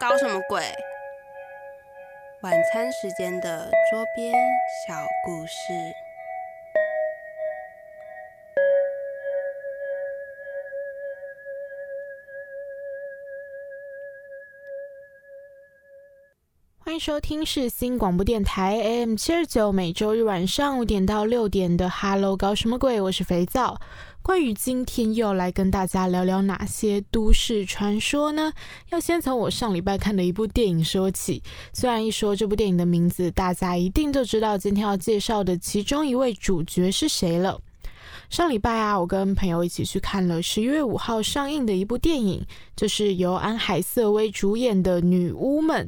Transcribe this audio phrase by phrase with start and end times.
[0.00, 0.62] 搞什么鬼？
[2.40, 4.32] 晚餐时间的桌边
[4.88, 4.94] 小
[5.26, 5.74] 故事。
[16.82, 22.98] 欢迎收听是新广播电台 AM 七二九，每周日晚上五点到六点的 Hello，搞什么鬼？
[23.02, 23.78] 我是肥皂。
[24.22, 28.52] 关于今天又要来跟大家聊聊哪些都市传说呢？
[28.90, 31.42] 要先从我上礼拜看的一部电影说起。
[31.72, 37.60] 虽然一说这部电影的名字，大家一定就知道今天要介绍的其中一位主角是谁了。
[38.28, 42.46] 上礼拜啊，我跟朋友一起去看了十一月五号上映的一部电影，
[42.76, 45.86] 就是由安海瑟薇主演的《女巫们》。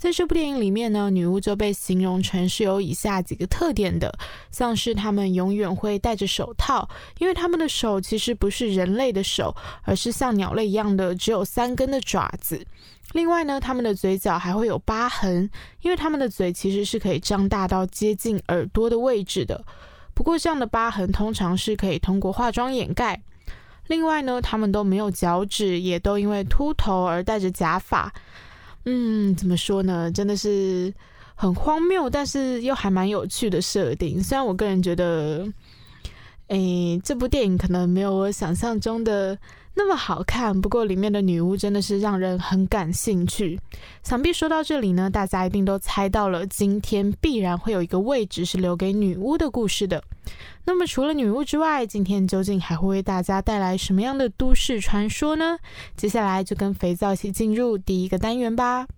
[0.00, 4.10] 在这部电影里面呢，女巫就被形容成是有以下几个特点的，
[4.50, 12.66] 像是她们永远会戴着手套，因为她们的手其实不是人类的手，而是像鸟类一样的只有三根的爪子。
[13.12, 15.50] 另外呢，她们的嘴角还会有疤痕，
[15.82, 19.62] 因为她们的嘴其实是可以张大到接近耳朵的位置的。
[20.14, 23.20] 不过这样的疤痕通常是可以通过化妆掩盖。
[23.88, 28.10] 另外呢，她们都没有脚趾，也都因为秃头而戴着假发。
[28.84, 30.10] 嗯，怎么说呢？
[30.10, 30.92] 真的是
[31.34, 34.22] 很荒谬，但是又还蛮有趣的设定。
[34.22, 35.46] 虽然我个人觉得，
[36.50, 39.38] 诶，这部电影可能没有我想象中的
[39.72, 43.56] 那么好看，不过里面的女巫真的是让人很感兴趣。
[44.02, 50.02] 想必说到这里呢，大家一定都猜到了，今天必然会有一个位置是留给女巫的故事的。
[50.64, 55.56] 那么除了女巫之外，今天究竟还会为大家带来什么样的都市传说呢？
[55.96, 58.88] 接下来就跟肥皂一起进入第一个单元吧。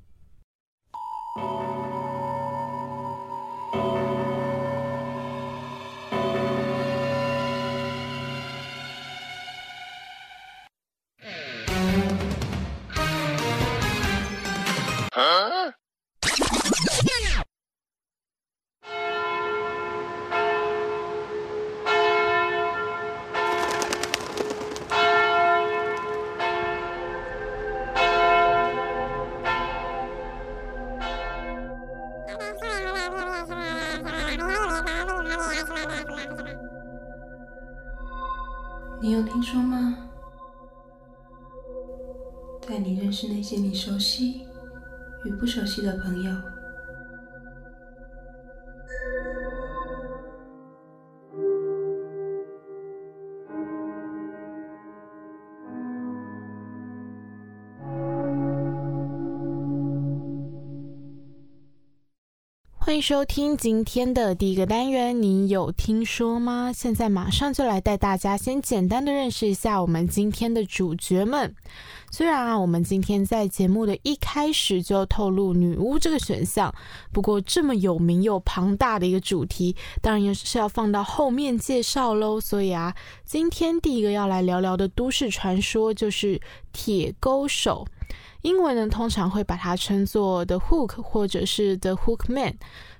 [39.03, 40.09] 你有听说吗？
[42.67, 44.47] 在你认识那些你熟悉
[45.25, 46.33] 与不熟悉的朋友。
[62.93, 66.71] 欢迎收听今天的第一个单元，你有听说吗？
[66.75, 71.55] 现在马上就来带大家先简单的认识一下我们今天的主角们。
[72.11, 76.71] 虽然啊，我们今天在节目的一开始就透露女巫这个选项，
[77.11, 82.39] 不过这么有名又庞大的一个主题，当然也是要放到后面介绍喽。
[82.39, 82.95] 所以啊，
[83.25, 86.39] 今天第一个要来聊聊的都市传说就是
[86.75, 87.87] 铁钩手。
[88.43, 92.55] 英文呢，通常会把它称作 The Hook 或者是 The Hook Man。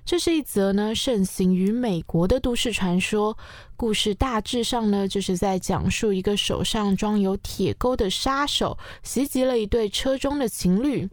[0.05, 3.37] 这是一则呢盛行于美国的都市传说。
[3.75, 11.09] 故事大致上呢，就是在讲述一个手上装有铁钩的杀手袭击了一对车中的情侣。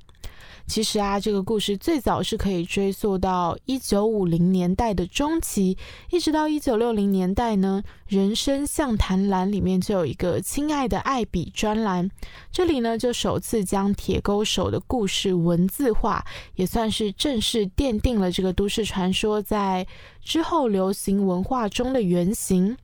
[0.71, 5.77] 其实啊，这个故事最早是可以追溯到一九五零年代的中期，
[6.11, 7.83] 一直到一九六零年代呢。
[8.07, 12.09] 人生像谈栏里面就有一个“亲爱的艾比”专栏，
[12.53, 16.25] 这里呢就首次将铁钩手的故事文字化，
[16.55, 19.85] 也算是正式奠定了这个都市传说在
[20.23, 22.77] 之后流行文化中的原型。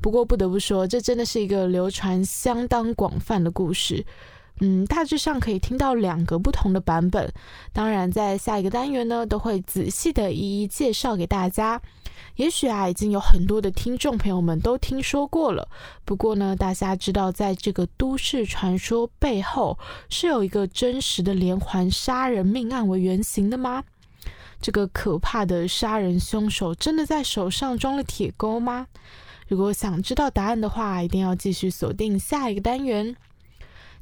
[0.00, 4.06] 不过不得不说，这真的是一个流传相当广泛的故事。
[4.60, 7.32] 嗯，大致上可以听到两个不同的版本。
[7.72, 11.80] 当然，在下一个单元呢，都会仔细的一一介绍给大家。
[12.36, 15.68] 也许啊，已经有很多的听众朋友们都听说过了。
[16.04, 23.84] 不过呢，大家知道，在这个都市传说背后，是有一个真实的连环杀人命案为原型的吗？
[24.60, 28.86] 这个可怕的杀人凶手真的在手上装了铁钩吗？
[29.48, 33.14] 如果想知道答案的话，一定要继续锁定下一个单元。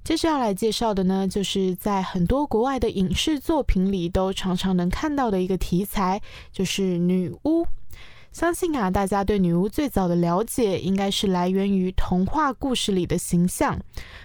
[0.05, 6.21] 接下来介绍的呢，就是在很多国外的影视作品里都常常能看到的一个题材，
[6.53, 7.67] 就是女巫。
[8.31, 13.81] 相信啊，大家对女巫最早的了解，应该是来源于童话故事里的形象。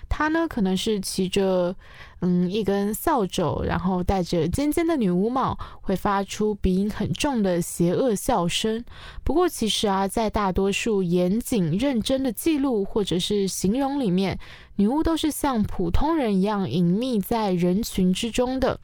[0.09, 1.73] 她呢，可能是骑着
[2.21, 8.83] 嗯，一根扫帚，然后戴着尖尖的女巫帽，会发出鼻音很重的邪恶笑声。
[9.23, 14.37] 不过，其实啊，在大多数严谨认真的记录或者是形容里面，
[14.75, 18.79] 女巫都是像普通人一样隐秘在人群之中的。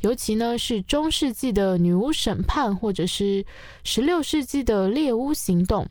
[0.00, 3.44] 尤其呢，是中世纪的女巫审判，或者是
[3.84, 5.86] 十六世纪的猎巫行动。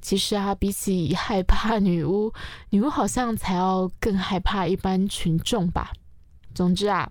[0.00, 2.32] 其实啊，比起 害怕女巫，
[2.70, 5.92] 女巫好像才要更害怕一般群众吧。
[6.58, 7.08] 总之啊，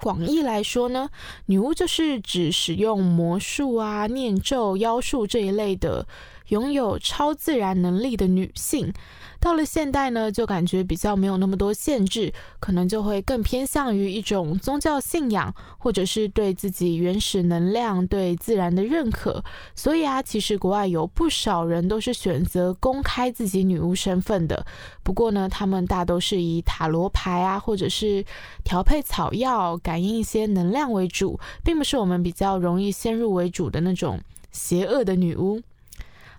[0.00, 1.10] 广义来说呢，
[1.46, 6.06] 女巫就是指使用魔术啊、念咒、妖术这一类的，
[6.52, 8.92] 拥有超自然能力的女性。
[9.40, 19.42] 到了现代呢，就感觉比较没有那么多限制，可能就会更偏向于一种宗教信仰，或者是对自己原始能量、对自然的认可。
[19.74, 24.64] 所以啊，其实国外有不少人都是选择公开自己女巫身份的。
[25.02, 28.24] 不过呢，他们大都是以塔罗牌啊，或者是
[28.62, 34.20] 调配草药、感应一些能量为主，并不是我们比较容易先入为主的那种
[34.52, 35.60] 邪恶的女巫。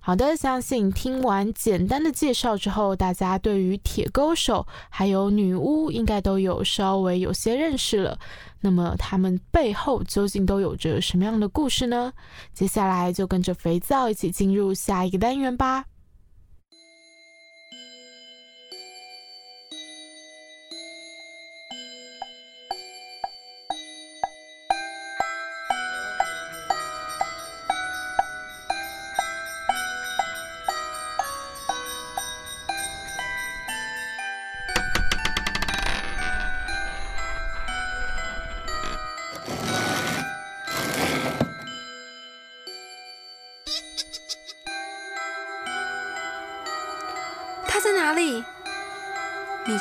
[0.06, 8.20] 好的，相信听完简单的介绍之后，大家对于铁钩手还有女巫应该都有稍微有些认识了。
[8.60, 12.12] 那么他们背后究竟都有着什么样的故事呢？
[12.54, 15.86] 接下来就跟着肥皂一起进入下一个单元吧。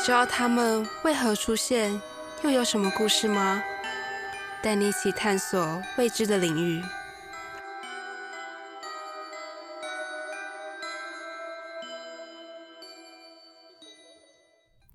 [0.04, 2.00] 知道他们为何出现，
[2.42, 3.62] 又有什么故事吗？
[4.60, 6.82] 带你一起探索未知的领域。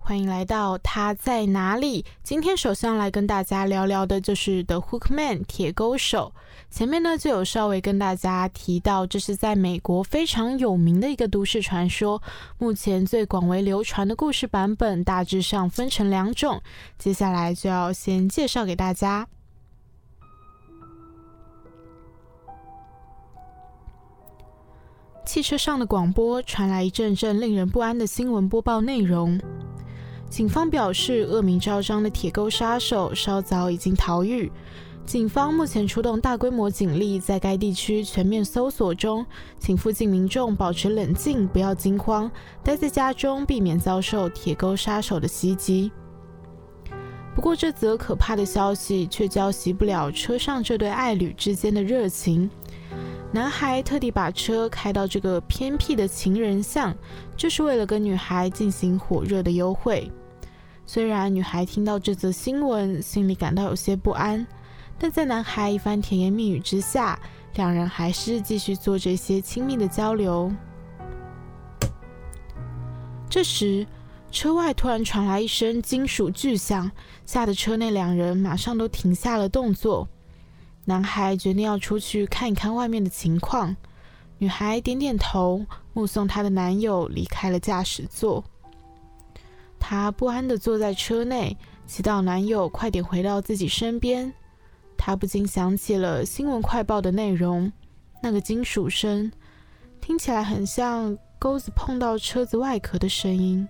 [0.07, 2.06] 欢迎来到他在哪里？
[2.24, 6.33] 今天首先要来跟大家聊聊的就是 The Hookman 铁钩手。
[6.71, 12.24] 前面呢就有稍微跟大家提到，这是在美国非常有名的一个都市传说。
[12.57, 16.62] 目前最广为流传的故事版本大致上分成两种，
[16.98, 19.27] 接下来就要先介绍给大家。
[25.25, 29.38] 汽车上的广播传来一阵阵令人不安的新闻播报内容。
[30.29, 34.51] 警方表示，恶名昭彰的铁钩杀手稍早已经逃狱。
[35.06, 39.25] 警方目前出动大规模警力，在该地区全面搜索中，
[39.57, 42.29] 请附近民众保持冷静，不要惊慌，
[42.62, 45.89] 待在家中，避免遭受铁钩杀手的袭击。
[47.33, 52.50] 不过，这则可怕的消息却浇熄不了车上这对爱侣之间的热情。
[53.31, 56.94] 男孩特地把车开到这个偏僻的情人巷，
[57.38, 60.12] 就是为了跟女孩进行火热的幽会。
[60.89, 64.48] 虽然女孩听到这则新闻，心里感到有些不安，
[64.98, 67.20] 但在男孩一番甜言蜜语之下，
[67.56, 70.50] 两人还是继续做这些亲密的交流。
[73.29, 73.86] 这时，
[74.32, 76.89] 车外突然传来一声金属巨响，
[77.25, 80.08] 吓得车内两人马上都停下了动作。
[80.86, 83.75] 男孩决定要出去看一看外面的情况，
[84.38, 88.41] 女孩点点头，目送她的男友离开了驾驶座。
[89.79, 94.34] 她不安地坐在车内，祈祷男友快点回到自己身边。
[94.98, 97.72] 她不禁想起了新闻快报的内容，
[98.22, 99.31] 那个金属声
[100.01, 103.67] 听起来很像钩子碰到车子外壳的声音。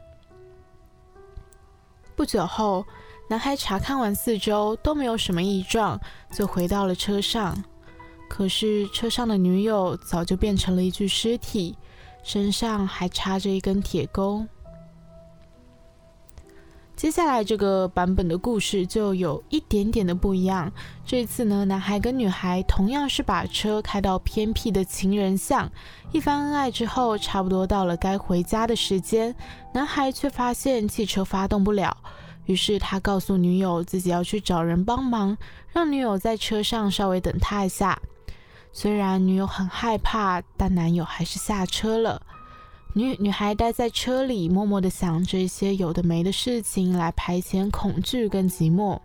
[2.15, 2.85] 不久后。
[3.29, 5.99] 男孩查看完四周都没有什么异状，
[6.31, 7.61] 就回到了车上。
[8.29, 11.77] 可是车上的女友早就变成了一具尸体，
[12.23, 14.45] 身上还插着一根铁钩。
[16.97, 20.71] 接下来这个版本的故事就有一点点的不一样。
[21.05, 25.71] 这次呢，男孩跟女孩同样是把车开到偏僻的情人巷，
[26.11, 29.35] 一番恩爱之后，差不多到了该回家的时间，
[29.75, 31.95] 男孩却发现汽车发动不了。
[32.45, 35.37] 于是他告诉女友自己要去找人帮忙，
[35.71, 38.01] 让女友在车上稍微等他一下。
[38.73, 42.23] 虽然女友很害怕，但男友还是下车了。
[42.94, 49.00] 女女孩待在车里，默默地想着一些有的没的事情来排遣恐惧跟寂寞。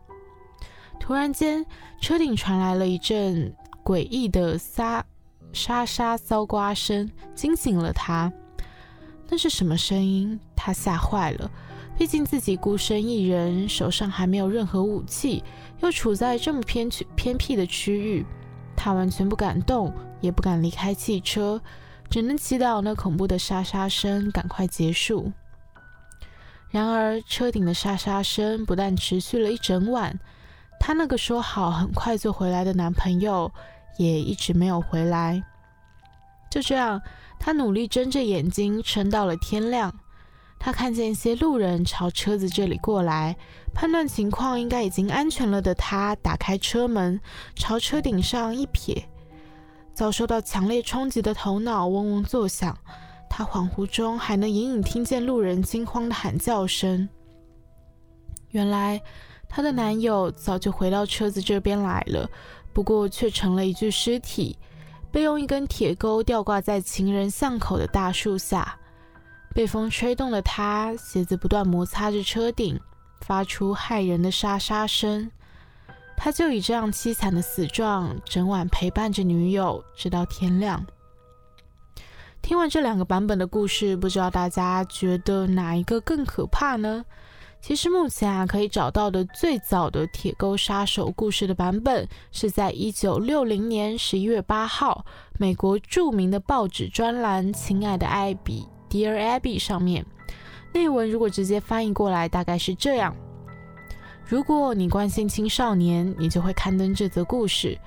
[0.98, 1.66] 突然间，
[2.00, 5.04] 车顶传来了一阵诡异的沙
[5.52, 8.32] 沙沙骚刮声，惊醒了他。
[9.28, 10.38] 那是什么声音？
[10.54, 11.50] 他吓坏了。
[11.98, 15.44] 毕竟自己孤身一人，手上还没有任何武器，
[15.80, 18.24] 又处在这么偏区偏僻的区域，
[18.74, 21.60] 他完全不敢动，也不敢离开汽车，
[22.12, 25.32] 只能祈祷那恐怖的沙沙声赶快结束。
[26.68, 30.20] 然而，车顶的沙沙声不但持续了一整晚，
[30.78, 33.50] 她那个说好很快就回来的男朋友
[33.96, 35.42] 也一直没有回来。
[36.50, 37.00] 就这样，
[37.40, 39.90] 她努力睁着眼睛撑到了天亮。
[40.58, 43.34] 她看见一些路人朝车子这里过来，
[43.72, 47.18] 判断情况应该已经安全了的她，打开车门，
[47.54, 49.02] 朝车顶上一瞥，
[49.94, 52.76] 遭受到强烈冲击的头脑嗡嗡作响。
[53.28, 57.08] 她恍惚中还能隐隐听见路人惊慌的喊叫声。
[58.50, 59.00] 原来，
[59.48, 62.28] 她的男友早就回到车子这边来了，
[62.72, 64.58] 不过却成了一具尸体，
[65.10, 68.78] 被用一根铁钩吊挂在情人巷口的大树下。
[69.54, 72.78] 被风吹动的他，鞋子不断摩擦着车顶，
[73.20, 75.30] 发出骇人的沙沙声。
[76.16, 80.84] 他就以这样凄惨的死状，整晚陪伴着女友，直到天亮。
[82.40, 87.04] 听完这两个版本的故事，不知道大家觉得哪一个更可怕呢？
[87.60, 95.06] 其实目前啊，可以找到的最早的铁钩杀手故事的版本，是在一九六零年十一月八号，
[95.38, 100.04] 美国著名的报纸专栏《亲爱的艾比》（Dear Abby） 上面。
[100.74, 103.14] 内文如果直接翻译过来，大概是这样：
[104.24, 107.78] 如果你关心青少年，你就会刊登这则故事。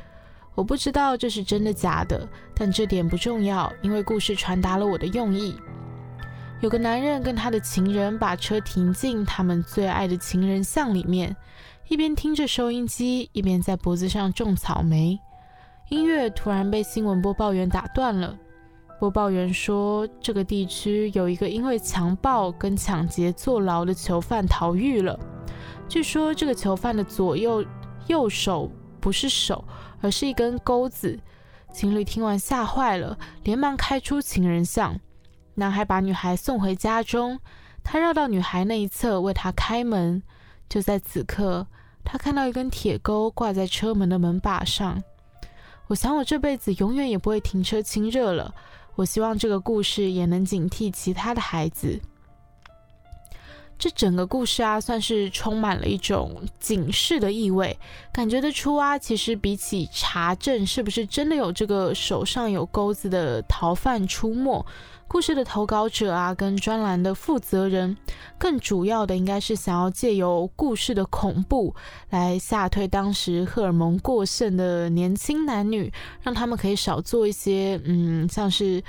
[0.54, 5.56] 我不知道这是真的假的，但这点不重要，因为故事传达了我的用意。
[6.62, 11.36] 有个男人跟他的情人把车停进他们最爱的情人巷里面，
[11.90, 15.20] 一边听着收音机，一边在脖子上种草莓。
[15.90, 18.38] 音乐突然被新闻播报员打断了。
[18.98, 25.20] 播报员说，这个地区有一个因为强暴跟抢劫坐牢的囚犯逃狱了。
[25.88, 27.66] 据说这个囚犯的左右
[28.08, 29.64] 右手不是手。
[30.02, 31.20] 而是一根钩子。
[31.74, 35.00] 情侣听完吓坏了，连忙开出情人巷。
[35.56, 37.40] 男孩把女孩送回家中，
[37.84, 40.22] 他绕到女孩那一侧为她开门。
[40.70, 41.66] 就在此刻，
[42.04, 45.02] 他看到一根铁钩挂在车门的门把上。
[45.88, 48.54] 我想我这辈子永远也不会停车亲热了。
[48.96, 52.00] 我希望这个故事也能警惕其他的孩子。
[53.78, 57.78] 这整个故事啊，算是充满了一种警示的意味，
[58.12, 64.66] 感觉得出啊，其实比起查证是不是真的有这个手上有钩子的逃犯出没，
[65.08, 67.98] 故事的投稿者啊，跟专栏的负责人，
[68.38, 71.76] 更主要的应该是想要借由故事的恐怖
[72.10, 75.92] 来吓退当时荷尔蒙过剩的年轻男女，
[76.22, 78.82] 让他们可以少做一些嗯，像是。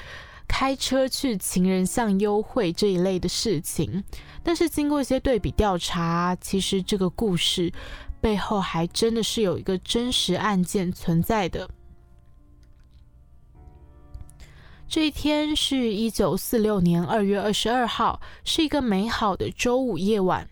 [0.48, 4.02] 开车去情人巷幽会这一类的事情，
[4.42, 7.72] 但是经过一些对比调查，其实这个故事
[8.20, 11.68] 背后还真的是有一个真实案件存在的。
[14.88, 20.48] 这一天是一九四六年二月二十二号，是一个美好的周五夜晚。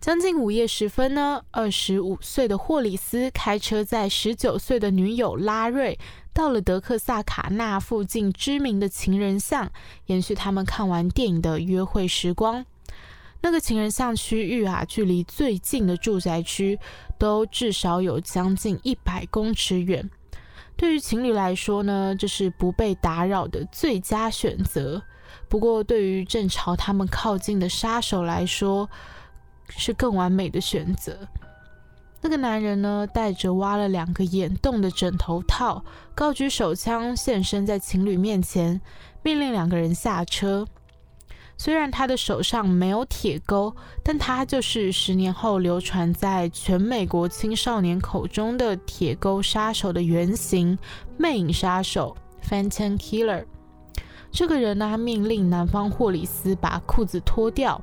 [0.00, 5.98] 将近午夜时分呢，二十五岁的霍里斯开车载十九岁的女友拉瑞。
[6.38, 9.68] 到了德克萨卡纳附近知名的情人巷，
[10.06, 12.64] 延续他们看完电影的约会时光。
[13.40, 16.78] 那个情人巷区域啊，距离最近的住宅区
[17.18, 20.08] 都至少有将近一百公尺远。
[20.76, 25.02] 对于情侣来说呢，这是不被打扰的最佳选择。
[25.48, 28.88] 不过，对于正朝他们靠近的杀手来说，
[29.70, 31.18] 是更完美的选择。
[32.20, 35.84] 那个男人呢，戴着挖了两个眼洞的枕头套，
[36.14, 38.80] 高举手枪现身在情侣面前，
[39.22, 40.66] 命令两个人下车。
[41.56, 50.78] 虽然他的手上没有铁钩，但他就是十年后流传在全美国青少年口中的铁钩杀手的原型——
[51.18, 52.16] 魅影杀手
[52.48, 53.44] （Phantom Killer）。
[54.30, 57.80] 这个人呢，命令男方霍里斯把裤子脱掉。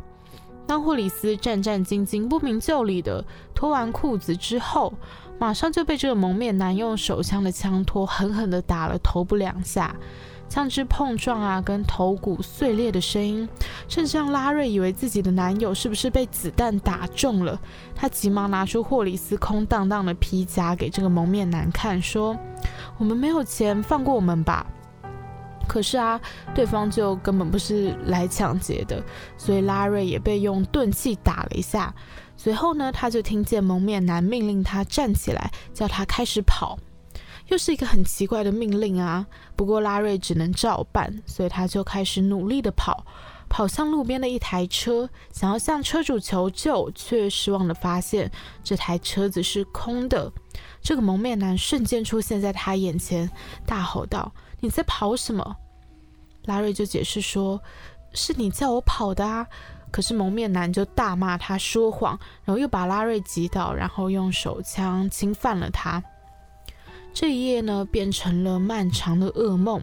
[0.67, 4.93] 当霍里斯战战兢兢、不明就里的脱完裤子之后，
[5.38, 9.95] 马上就被这个蒙面男用手枪的枪托狠狠地打了头部两下，
[10.50, 13.48] 枪支碰撞啊，跟头骨碎裂的声音，
[13.88, 17.60] 甚至让拉瑞以为自己的男友是不是被子弹打中了。
[17.93, 22.36] 他急忙拿出霍里斯空荡荡的皮夹给这个蒙面男看，说
[22.98, 24.65] ：“我们没有钱，放过我们吧。”
[25.67, 26.19] 可是啊，
[26.53, 29.03] 对方就根本不是来抢劫的，
[29.38, 31.93] 所以拉瑞也被用钝器打了一下。
[32.38, 36.77] 随后呢，他就听见蒙面男命令他站起来，叫他开始跑，
[37.48, 39.25] 又是一个很奇怪的命令啊。
[39.55, 43.05] 不过拉瑞只能照办，所以他就开始努力的跑，
[43.48, 48.29] 跑向路边的一台车，想要向车主求救，却失望的发现
[48.63, 50.31] 这台车子是空的。
[50.81, 53.29] 这个蒙面男瞬间出现在他眼前，
[53.65, 55.58] 大吼道：“你在跑什么？”
[56.46, 57.62] 拉瑞就解释说
[58.14, 59.48] ：“是你叫我跑的啊！”
[59.92, 66.04] 可是蒙面男就大骂他说谎，然后又把拉瑞击倒，然后用手枪侵犯了他。
[67.14, 69.82] 这一夜呢，变成了漫长的噩梦。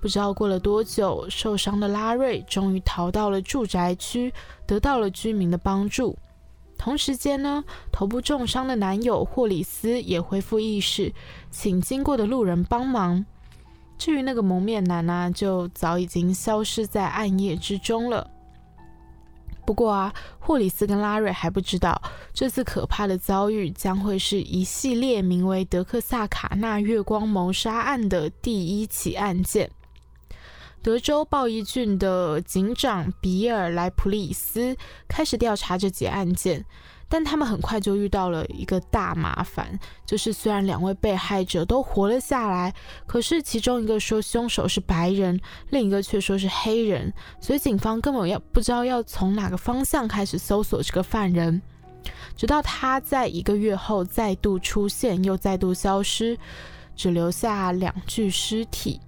[0.00, 4.32] 不知道过了多久，受伤的拉瑞终于逃到了住宅区，
[4.66, 6.16] 得到了居民的帮助。
[6.78, 7.62] 同时间呢，
[7.92, 11.12] 头部重伤的男友霍里斯也恢复意识，
[11.50, 13.26] 请经过的路人帮忙。
[14.00, 18.26] 至于那个蒙面男呢，就早已经消失在暗夜之中了。
[19.66, 22.00] 不过啊，霍里斯跟拉瑞还不知道，
[22.32, 29.70] 这次可怕的遭遇将会是一系列名为德克萨卡纳月光谋杀案的第一起案件。
[30.82, 34.74] 德州鲍伊郡的警长比尔莱普里斯
[35.06, 36.64] 开始调查这起案件，
[37.10, 39.76] 但他们很快就遇到了一个大麻烦，
[40.06, 42.72] 就是虽然两位被害者都活了下来，
[43.04, 45.38] 可是其中一个说凶手是白人，
[45.70, 51.60] 另一个却说是黑人，所以警方根本要不知道要从哪个方向开始搜索这个犯人，
[52.36, 56.38] 直到他在一个月后再度出现，又再度消失，
[56.94, 59.00] 只留下两具尸体。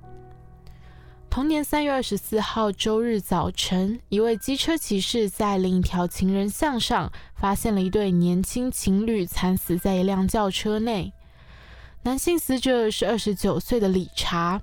[1.33, 11.15] 同年三月二十四号周日早晨，一位机车骑士在另一条情人巷上发现了一对年轻情侣惨死在一辆轿车内。
[12.03, 14.61] 男性死者是二十九岁的理查，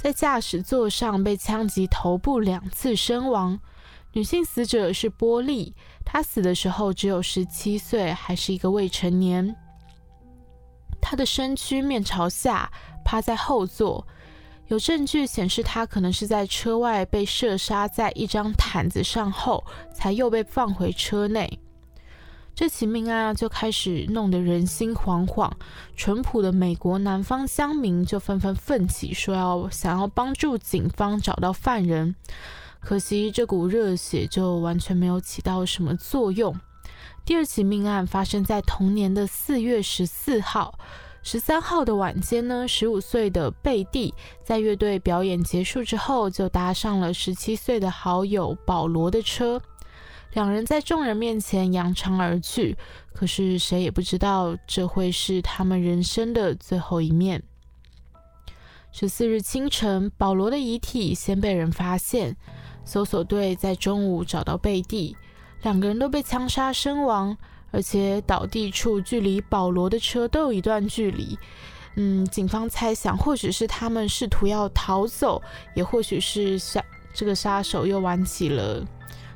[0.00, 3.60] 在驾驶座上被枪击头部两次身亡。
[4.14, 5.74] 女性死者是波利，
[6.06, 9.54] 她死的时候只有十七岁，还是一个未成年。
[11.02, 12.72] 她的身躯面朝下，
[13.04, 14.06] 趴在后座。
[14.68, 21.58] 有证据显示，他可能是在车外被射杀在一张毯子上后，才又被放回车内。
[22.54, 25.50] 这起命案就开始弄得人心惶惶，
[25.96, 32.14] 淳朴的美国南方乡民就纷纷奋起，说要想要帮助警方找到犯人。
[32.80, 36.54] 可惜这股热血就完全没有起到什么作用。
[37.24, 40.78] 第二起命案发生在同年的四月十四号。
[41.22, 49.60] 十三号的晚间呢，十五岁的贝蒂在乐队表演结束之后，就搭上了十七岁的好友保罗的车，
[50.32, 52.76] 两人在众人面前扬长而去。
[53.12, 57.42] 可是谁也不知道这会是他们人生的最后一面。
[58.90, 62.34] 十四日清晨，保罗的遗体先被人发现，
[62.84, 65.14] 搜索队在中午找到贝蒂，
[65.62, 67.36] 两个人都被枪杀身亡。
[67.70, 71.38] 而且倒地处距离保罗的车都有一段距离，
[71.96, 75.42] 嗯，警方猜想或许是他们试图要逃走，
[75.74, 78.84] 也或许是杀这个杀手又玩起了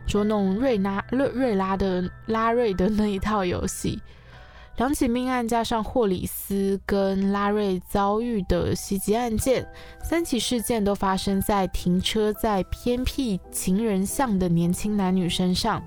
[0.07, 4.01] 捉弄瑞拉瑞瑞拉的拉瑞的那一套游戏。
[4.79, 9.67] 两起命案加上霍里斯跟拉瑞遭遇的袭击案件，
[10.03, 15.83] 三起事件都发生在停车在偏僻情人巷的年轻男女身上。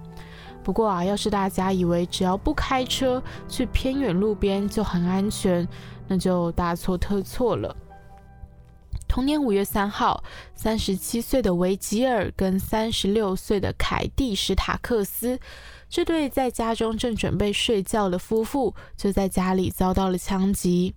[0.65, 5.65] 不过啊，要是大家以为只要不开车去偏远路边就很安全，
[6.07, 7.73] 那就大错特错了。
[9.07, 10.23] 同年五月三号，
[10.55, 15.39] 三十七岁的维吉尔跟三十六岁的凯蒂史塔克斯
[15.87, 20.95] 这对在家中正准备睡觉的夫妇，就在家里遭到了枪击。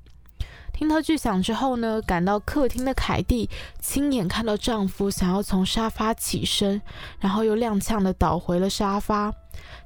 [0.79, 6.81] 听到巨响之后呢，赶到客厅的凯蒂亲眼看到丈夫想要从沙发起身，
[7.19, 9.35] 然后又踉跄的倒回了沙发，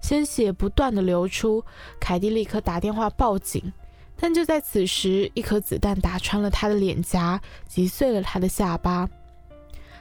[0.03, 1.65] 鲜血不断的流出。
[1.99, 3.73] 凯蒂立刻打电话报警，
[4.21, 9.09] 但就在此时，一颗子弹打穿了她的脸颊，击碎了她的下巴。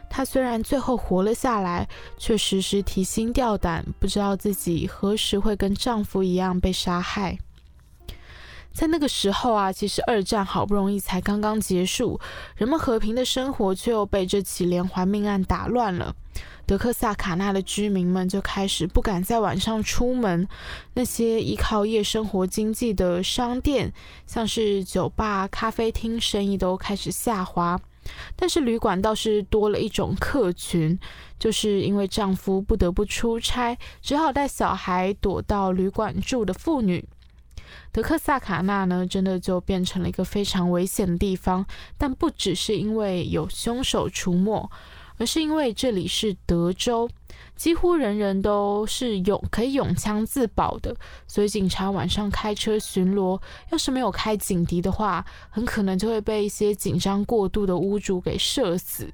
[0.10, 7.38] 她虽然最后活了下来，却时时提心吊胆，不知道自己何时会跟丈夫一样被杀害。
[8.73, 12.19] 在那个时候啊，其实二战好不容易才刚刚结束，
[12.55, 16.15] 人们和平的生活却又被这起连环命案打乱了。
[16.65, 20.47] 德克萨卡纳的居民们就开始不敢在晚上出门，
[20.93, 23.91] 那些依靠夜生活经济的商店，
[24.25, 27.77] 像是酒吧、咖啡厅，生意都开始下滑。
[28.36, 30.97] 但是旅馆倒是多了一种客群，
[31.38, 37.05] 就是因为丈夫不得不出差，只好带小孩躲到旅馆住的妇女。
[37.91, 41.65] 德克萨卡纳呢，真的就变成了一个非常危险的地方。
[41.97, 44.69] 但不只是因为有凶手出没，
[45.17, 47.10] 而是因为这里是德州，
[47.55, 50.95] 几乎人人都是有可以用枪自保的。
[51.27, 53.39] 所以警察晚上开车巡逻，
[53.71, 59.12] 要是没有开警笛的话，很可能就会被一些紧张过度的屋主给射死。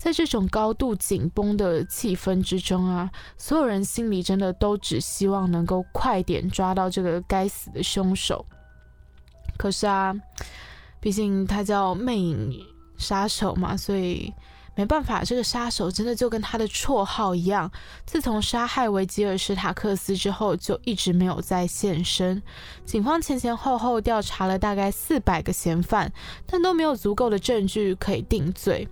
[0.00, 8.46] 在这种高度紧绷的气氛之中啊，所有人心里真的都只希望能够快点抓到这个该死的凶手。
[9.58, 10.14] 可是啊，
[11.00, 12.64] 毕竟他叫魅影
[12.96, 14.32] 杀手嘛，所以。
[14.76, 17.70] 没办法，这个杀手真的就跟他的绰号一样。
[18.06, 22.40] 自从杀害维吉尔史塔克斯之后，就一直没有再现身。
[22.86, 26.10] 警方前前后后调查了大概四百个嫌犯，
[26.46, 28.88] 但都没有足够的证据可以定罪。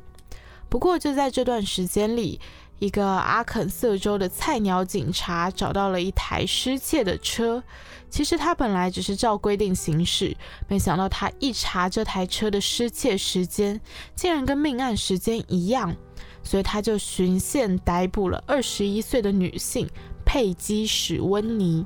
[0.69, 2.41] 不过就在这段时间里，
[2.79, 7.63] 一个阿肯色州的菜鸟警察找到了一台失窃的车。
[8.11, 10.35] 其实他本来只是照规定行事，
[10.67, 13.79] 没想到他一查这台车的失窃时间，
[14.15, 15.95] 竟然跟命案时间一样，
[16.43, 19.87] 所以他就循线逮捕了二十一岁的女性
[20.25, 21.85] 佩姬史温妮，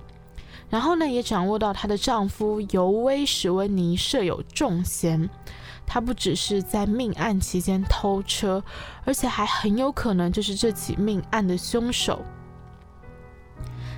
[0.70, 5.28] 然后呢，也掌握到她的丈夫尤威史温妮设有重嫌，
[5.92, 8.64] 他不只是在命案期间偷车，
[9.04, 12.24] 而且还很有可能就是这起命案的凶手。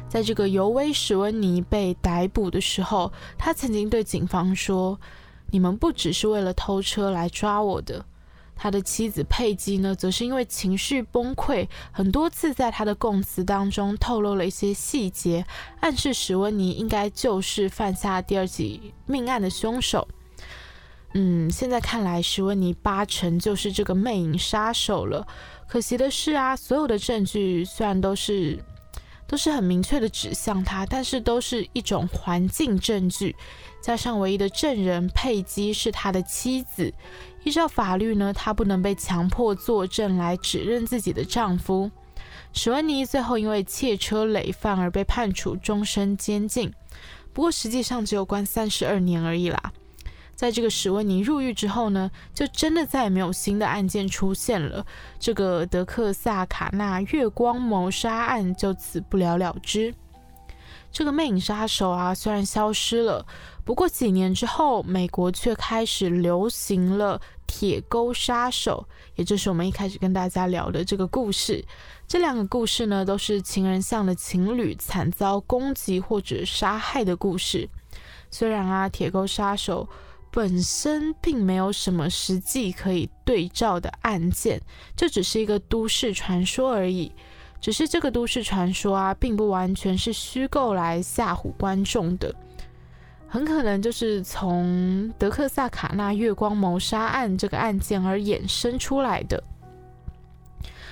[0.09, 4.99] 在这个尤威史温尼被逮捕的时候，他曾经对警方说
[5.53, 8.05] ：“你们不只是为了偷车来抓我的。”
[8.57, 15.47] 他的妻子佩姬呢，则是因为情绪崩溃，很多次在他的供词当中透露了一些细节，
[15.79, 20.09] 暗示史温尼应该就是犯下第二起命案的凶手。
[21.15, 25.27] 嗯，现在看来，史温尼八成就是这个魅影杀手了。
[25.67, 28.63] 可惜的是啊，所有的证据虽然都是。
[29.27, 33.35] 都是很明确的指向他，但是都是一种环境证据，
[33.81, 36.93] 加上唯一的证人佩姬是他的妻子，
[37.43, 41.91] 依照法律呢，她不能被强迫作证来指认自己的丈夫。
[42.53, 46.71] 史温尼最后因为窃车累犯而被判处终身监禁，
[47.33, 49.73] 不过实际上只有关三十二年而已啦。
[50.35, 54.85] 在这个史温尼入狱之后呢，就真的再也没有新的案件出现了。
[55.19, 59.95] 这个德克萨卡纳月光谋杀案就此不了了之。
[60.91, 63.27] 这个魅影杀手啊，虽然消失了，
[63.65, 71.65] 不过几年之后，美国却开始流行了铁钩杀手，也就是我们一开始跟大家聊的这个故事。
[72.07, 77.69] 这两个故事呢，都是情人像的情侣惨遭攻击或者杀害的故事。
[78.31, 79.89] 虽然啊，铁钩杀手。
[80.35, 84.61] 本身并没有什么实际可以对照的案件，
[84.97, 87.13] 这只是一个都市传说而已。
[87.61, 92.35] 只是这个都市传说啊，并不完全是虚构来吓唬观众的，
[93.29, 99.41] 很可能就是从德克萨卡纳月光谋杀案这个案件而衍生出来的。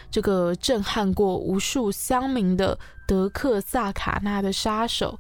[0.09, 2.79] 这个震撼过无数乡民的
[3.09, 5.19] 德克萨卡纳的杀手。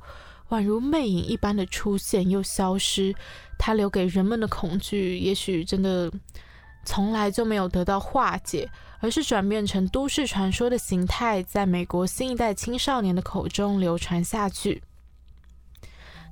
[0.50, 3.14] 宛如魅影一般的出现又消失，
[3.64, 6.12] 他留给人们的恐惧，也许真的
[6.85, 14.83] 从来就没有得到化解，而是转变成都市传说的形态，在美国新一代青少年的口中流传下去。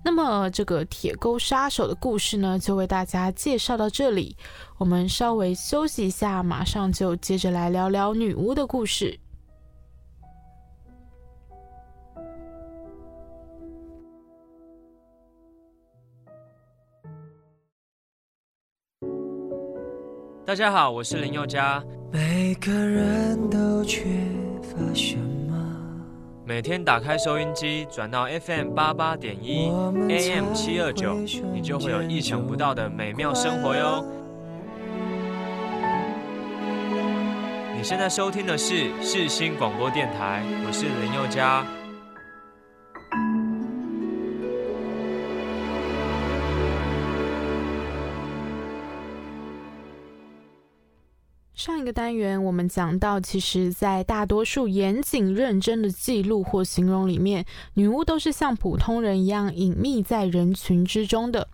[0.02, 4.36] 那么，这个铁钩杀手的故事呢，就为大家介绍到这里。
[4.78, 9.20] 我们稍微休息一下，马上就接着来聊聊女巫的故事。
[20.50, 21.80] 大家好，我是林宥嘉。
[22.10, 24.02] 每个人都缺
[24.60, 25.16] 乏什
[25.48, 25.54] 么？
[26.44, 29.70] 每天打开收音机，转到 FM 八八点一
[30.08, 31.14] ，AM 七二九，
[31.54, 34.04] 你就会有意想不到的美妙生活哟。
[37.76, 41.64] 你现在收听的是世新广播电台，我是林宥嘉。
[51.60, 57.44] 上一个单元我们讲到，其实，在大多数严谨认真的记录或形容里面，
[57.74, 61.46] 女巫都是像普通人一样隐秘在人群之中的。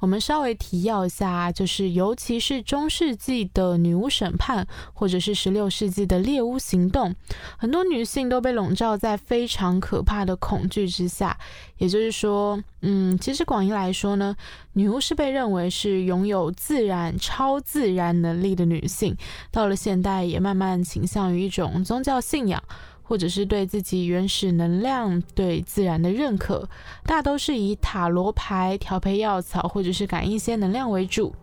[0.00, 7.14] 我们稍微提要一下，就是尤其是中世纪的女巫审判，或者是十六世纪的猎巫行动，
[7.56, 11.38] 很多女性都被笼罩在非常可怕的恐惧之下。
[11.78, 14.36] 也就是说，嗯，其实广义来说呢，
[14.72, 19.16] 女巫是被认为是拥有自然、超自然能力的女性。
[19.52, 22.60] 到了现代，也慢慢倾向于一种宗教信仰，
[23.02, 26.68] 或者是对自己原始能量、对自然的认可，
[27.04, 31.34] 大都是以塔罗牌、调配药草，或者是感应一些能量为主。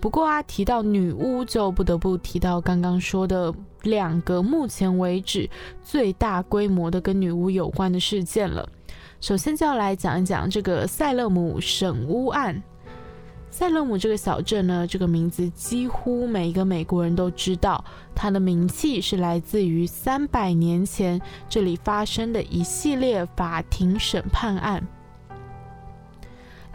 [0.00, 3.52] 不过啊，提到女巫，就不得不提到刚刚说的
[3.82, 5.50] 两个目前为止
[5.82, 8.68] 最大规模的跟女巫有关的事件了。
[9.20, 12.62] 首先就要来讲一讲这个塞勒姆审巫案。
[13.50, 17.84] 塞勒姆这个小镇呢，这个名字几乎每一个美国人都知道，
[18.14, 24.86] 它的名气是来自于三百年前这里发生的一系列法庭审判案。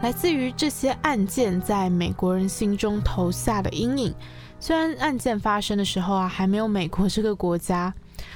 [0.00, 4.14] 来自于这些案件在美国人心中投下的阴影。
[4.60, 7.94] 虽然案件发生的时候啊，还没有美国这个国家。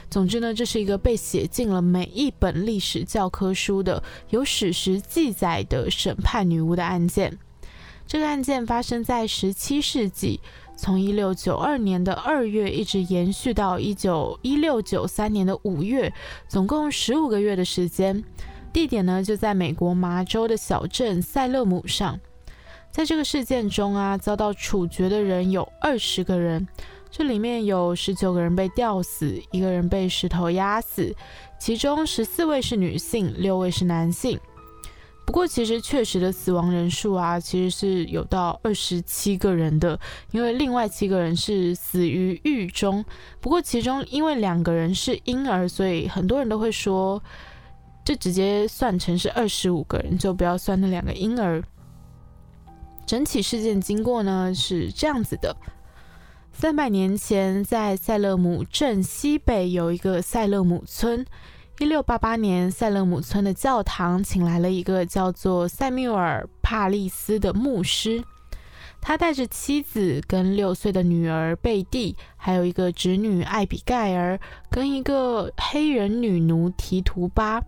[0.09, 7.37] 总之呢，这是一个被写进了每一本历史教科书的有史实记载的审判女巫的案件。
[8.09, 10.40] 这个案件发生在十七世纪，
[10.75, 16.11] 从一六九二年的二月一直延续到一九一六九三年的五月，
[16.49, 18.25] 总共十五个月的时间。
[18.73, 22.18] 地点呢就在美国麻州的小镇塞勒姆上。
[22.90, 26.66] 在这个事件中啊，遭到处决的人有二十个人，
[27.11, 31.14] 这里面有十九个人被吊死，一个人被石头压死，
[31.61, 34.40] 其中十四位是女性，六位是男性。
[35.28, 43.04] 不过，其实确实的死亡人数啊，其实是有到二十七个人的，因为另外七个人是死于狱中。
[43.38, 47.22] 不过，其中因为两个人是婴儿，所以很多人都会说，
[48.06, 51.62] 就直接算成是二十五个人，就不要算那两个婴儿。
[53.04, 55.54] 整起事件经过呢是这样子的：
[56.52, 61.26] 三百年前，在塞勒姆镇西北有一个塞勒姆村。
[61.80, 68.20] 一六八八年，塞勒姆村的教堂请来了一个叫做塞缪尔·帕利斯的牧师，
[69.00, 77.62] 他带着妻子跟六岁的女儿贝蒂，还有一个侄女艾比盖尔，跟一个黑人女奴提图巴。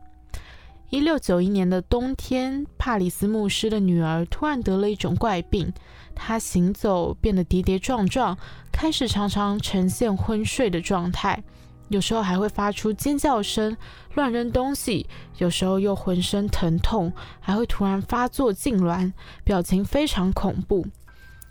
[0.88, 5.72] 一六九一年的冬天，帕里斯牧师的女儿突然得了一种怪病，
[6.16, 8.36] 她行走变得跌跌撞撞，
[8.72, 11.44] 开始常常呈现昏睡的状态。
[11.90, 13.76] 有时候还会发出尖叫声、
[14.14, 20.86] 乱扔东西，有时候又浑身疼痛，还会突然发作痉挛，表情非常恐怖。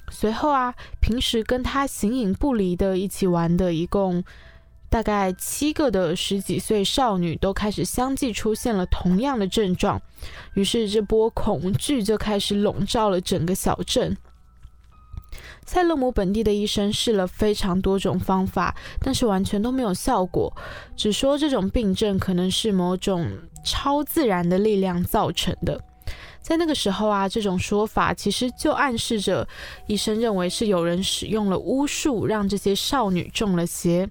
[0.10, 4.24] 随后啊，平时跟他形影不离的一起玩的一共
[4.90, 10.02] 大概七个的十几岁少女，都开始相继出现了同样的症状，
[10.54, 14.18] 于是这波恐惧就开始笼罩了整个小镇。
[15.72, 20.52] 塞勒姆本地的医生试了非常多种方法，但是完全都没有效果，
[20.96, 23.30] 只说这种病症可能是某种
[23.64, 25.80] 超自然的力量造成的。
[26.42, 29.48] 在那个时候啊，这种说法其实就暗示着
[29.86, 34.10] 医生认为是有人使用了巫术，让这些少女中了邪，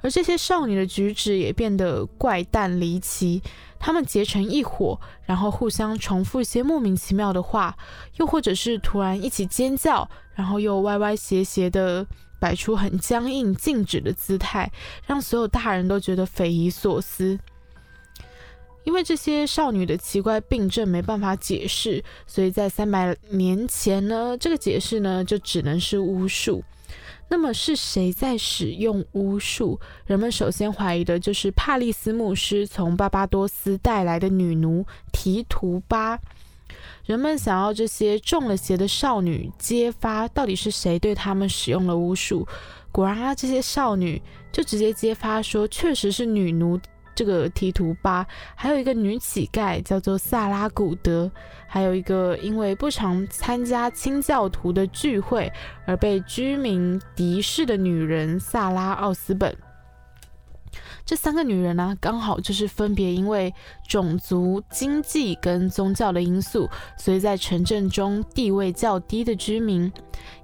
[0.00, 3.40] 而这些少女的举止也变得怪诞离奇。
[3.78, 7.76] 他们结成一伙，然后互相重复一些莫名其妙的话，
[8.16, 12.06] 又或者是突然一起尖叫，然后又歪歪斜斜的
[12.40, 14.70] 摆出很僵硬、静止的姿态，
[15.06, 17.38] 让所有大人都觉得匪夷所思。
[18.84, 26.64] 因为这些少女的奇怪病症没办法解释，所以在三百年前呢，这个解释呢就只能是巫术。
[27.28, 29.78] 那么是谁在使用巫术？
[30.06, 36.18] 人们首先怀疑的就是帕利斯牧师从巴巴多斯带来的女奴提图巴。
[37.04, 42.46] 人们想要这些中了邪的少女揭发到底是谁对他们使用了巫术。
[42.90, 46.78] 果然啊，这些少女就直接揭发说，确实是女奴。
[47.18, 51.28] 这个提图巴，还有一个女乞丐叫做萨拉古德，
[51.66, 55.52] 还有一个因为不常参加清教徒的聚会
[55.84, 59.52] 而被居民敌视的女人萨拉奥斯本。
[61.04, 63.52] 这三个女人呢，刚好就是分别因为
[63.88, 69.92] 种族、经济跟宗教的因素，所以在城镇中地位较低的居民，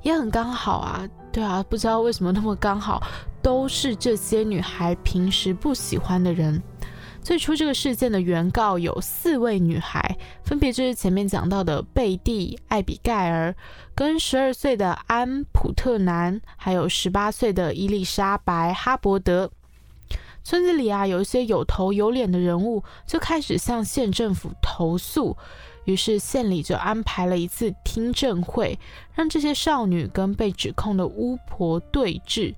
[0.03, 1.09] 也很刚好啊。
[1.31, 3.01] 对啊，不知道为什么那么刚好。
[3.44, 6.62] 都是这些女孩平时不喜欢的人。
[7.22, 13.54] 最初这个事件的原告有四位女孩，分别就是前面讲到的贝蒂、艾比盖尔，
[13.94, 19.50] 跟十二岁的安普特南，还有十八岁的伊丽莎白哈伯德。
[20.42, 25.37] 村子里啊，有一些有头有脸的人物就开始向县政府投诉，
[25.85, 28.78] 于是县里就安排了一次听证会，
[29.14, 32.54] 让这些少女跟被指控的巫婆对峙。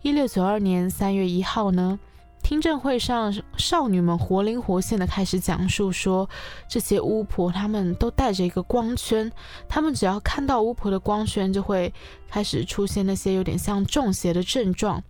[0.00, 1.98] 一六九二年三月一号呢，
[2.40, 6.30] 听证会上，少女们活灵活现的开始讲述说，
[6.68, 9.30] 这些巫婆她们都带着一个光圈，
[9.68, 11.92] 她们只要看到巫婆的光圈，就会
[12.28, 15.02] 开始出现那些有点像中邪的症状。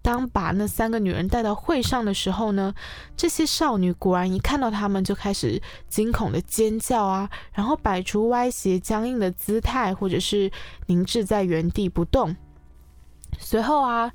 [0.00, 2.74] 当把那三个女人带到会上的时候呢，
[3.14, 10.50] 这些少女果然一看到她们就开始惊恐的尖叫啊，然后摆出歪斜僵硬的姿态，或者是
[10.86, 12.34] 凝滞在原地不动。
[13.38, 14.12] 随后啊，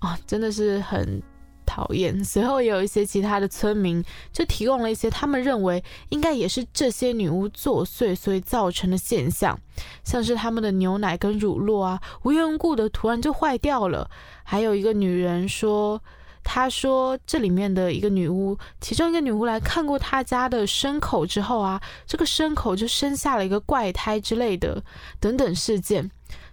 [0.00, 1.22] 啊，真的是很
[1.64, 2.12] 讨厌。
[2.24, 9.58] 随后也有一些其他的村民就提供了一些他们认为应该也是这些女巫作祟所以造成的现象，
[10.04, 14.10] 像是他们的牛奶跟乳酪啊，无缘无故的突然就坏掉了。
[14.44, 16.02] 还有一个女人说，
[16.44, 24.82] 她说这里面的一个女巫，其中一个女巫来看过她家的牲口之后啊，这个牲口就生下了一个怪胎之类的
[25.20, 26.10] 等等事件。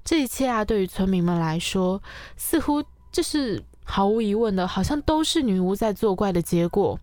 [0.10, 2.02] 这一切啊，对于村民们来说，
[2.36, 7.00] 似乎这是毫无疑问的，好像都是女巫在作怪的结果。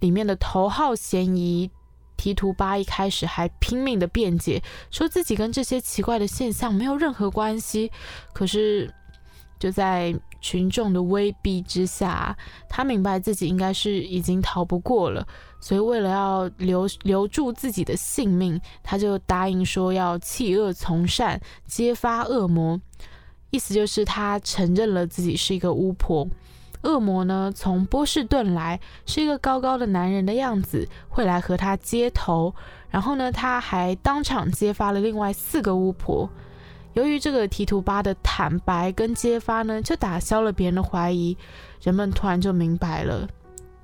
[0.00, 1.70] 里面的头号嫌疑
[2.18, 7.90] 提图巴一开始还拼命的辩解，说自己跟这些奇怪的现象没有任何关系。
[8.34, 8.92] 可是
[9.58, 12.36] 就在群众的威逼之下，
[12.68, 15.26] 他明白自己应该是已经逃不过了。
[15.60, 22.80] 所以，为了要留留住自己的性命，他就答应说要弃恶从善，揭发恶魔。
[23.50, 26.28] 意思就是他承认了自己是一个巫婆。
[26.82, 32.54] 恶魔呢，从波士顿来，是一个高高的男人的样子，会来和他接头。
[32.88, 36.30] 然后呢，他还当场揭发了另外四个巫婆。
[36.98, 41.36] 由于这个提图巴的坦白跟揭发呢，就打消了别人的怀疑，
[41.80, 43.28] 人们突然就明白了。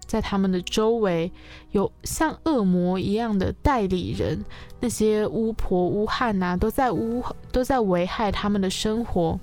[0.05, 1.31] 在他们的周围
[1.71, 4.45] 有像恶魔一样的代理人，
[4.81, 7.23] 那些巫婆巫汉呐，都在巫
[7.53, 9.39] 都在危害他们的生活。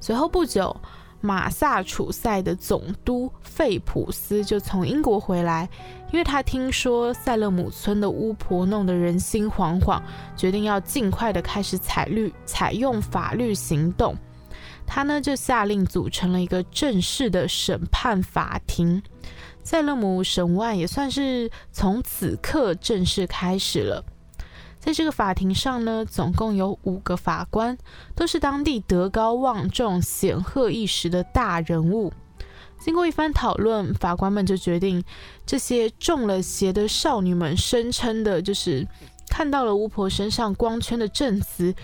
[0.00, 0.74] 随后不久，
[1.20, 5.68] 马萨楚塞的总督费普斯就从英国回来，
[6.14, 10.00] 因为他听说塞勒姆村的巫婆弄得人心惶惶，
[10.36, 14.14] 决定要尽快的开始采律采用法律行动。
[14.86, 19.02] 他呢就下令组成了一个正式的审判法庭，
[19.64, 24.04] 塞勒姆审案也算是从此刻正式开始了。
[24.78, 27.76] 在这个法庭上呢，总共有五个法官，
[28.14, 32.12] 都是当地德高望重、显赫一时的大人物。
[32.84, 35.02] 经过一番讨论，法官们就决定，
[35.46, 38.86] 这些中了邪的少女们声称的，就是
[39.30, 41.74] 看到了巫婆身上光圈的证词。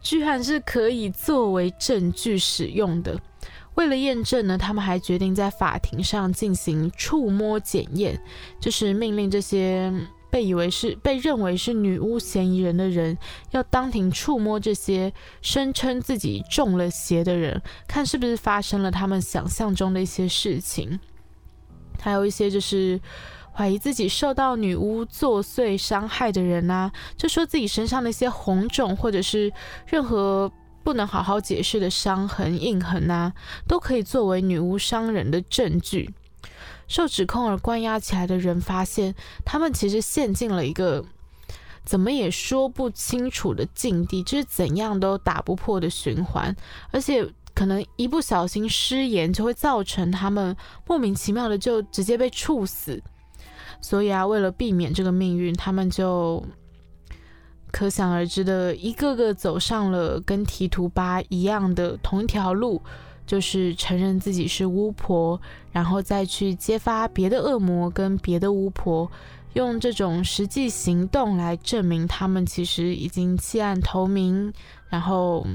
[0.00, 3.20] 居然是可以作为证据使用的。
[3.74, 8.18] 为了验证呢，他们还决定在法庭上进行触摸检验，
[8.60, 9.92] 就是命令这些
[10.36, 13.16] 被以为是被认为是女巫嫌疑人的人，
[13.52, 21.00] 要当庭触摸这些声称自己中了邪的人，看是不是发生了他们想象中的一些事情。
[21.98, 23.00] 还有一些就是。
[23.58, 29.50] 怀疑自己受到女巫作祟伤害的人呐，就说自己身上那些红肿或者是
[29.86, 30.52] 任何
[30.84, 33.32] 不能好好解释的伤痕、印痕呐，
[33.66, 36.12] 都可以作为女巫伤人的证据。
[36.88, 41.04] 受指控而关押起来的人发现，他们其实陷进了一个
[41.84, 46.54] 怎么也说不清楚的境地，就是怎样都打不破的循环，
[46.90, 53.02] 而且可能一不小心失言，就会造成他们莫名其妙的就直接被处死。
[53.80, 56.44] 所以啊，为了避免这个命运，他们就
[57.70, 62.82] 可想而知的一个个走上了跟提图巴一样的同一条路，
[63.26, 65.40] 就是承认自己是巫婆，
[65.72, 69.10] 然后再去揭发别的恶魔跟别的巫婆，
[69.54, 74.52] 用这种实际行动来证明他们其实已经弃暗投明，
[74.88, 75.46] 然后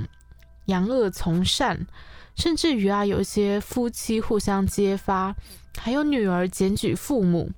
[0.65, 1.87] 扬恶从善，
[2.35, 5.35] 甚至于啊，有一些夫妻互相揭发，
[5.77, 7.49] 还有女儿检举父母。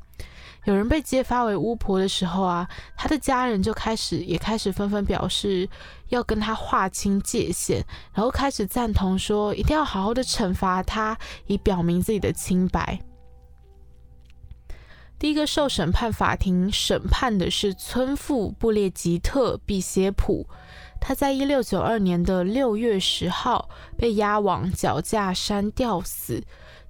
[0.65, 5.67] 有人被揭发为巫婆的时候啊，他的家人就开始也开始纷纷表示
[6.10, 12.99] 要跟他划清界限，然后开始赞同说一定要好好的惩罚他，以表明自己的清白。
[15.19, 20.47] 第一个受审判法庭审判的是村妇布列吉特·毕歇普，
[20.99, 26.43] 他在一六九二年的六月十号被押往脚架山吊死。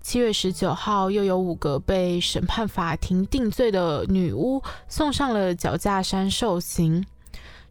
[0.03, 7.03] 七月十九号，又有五个被审判法庭定罪的女巫送上了脚架山受刑。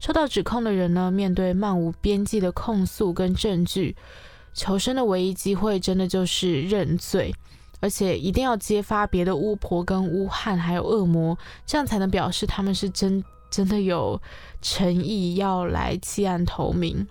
[0.01, 3.95] 受到指控的人呢，面对漫无边际的控诉跟证据，
[4.55, 7.35] 求生的唯一机会真的就是认罪，
[7.81, 11.37] 而且一定要揭发别的巫婆跟巫汉还有恶魔，
[11.67, 14.21] 这样才能表示他们是真真的有
[14.63, 17.07] 诚意要来弃暗投明。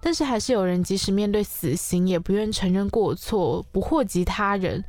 [0.00, 4.84] 但是还是有人，即使面对死刑，也不愿承认过错，不祸及他人。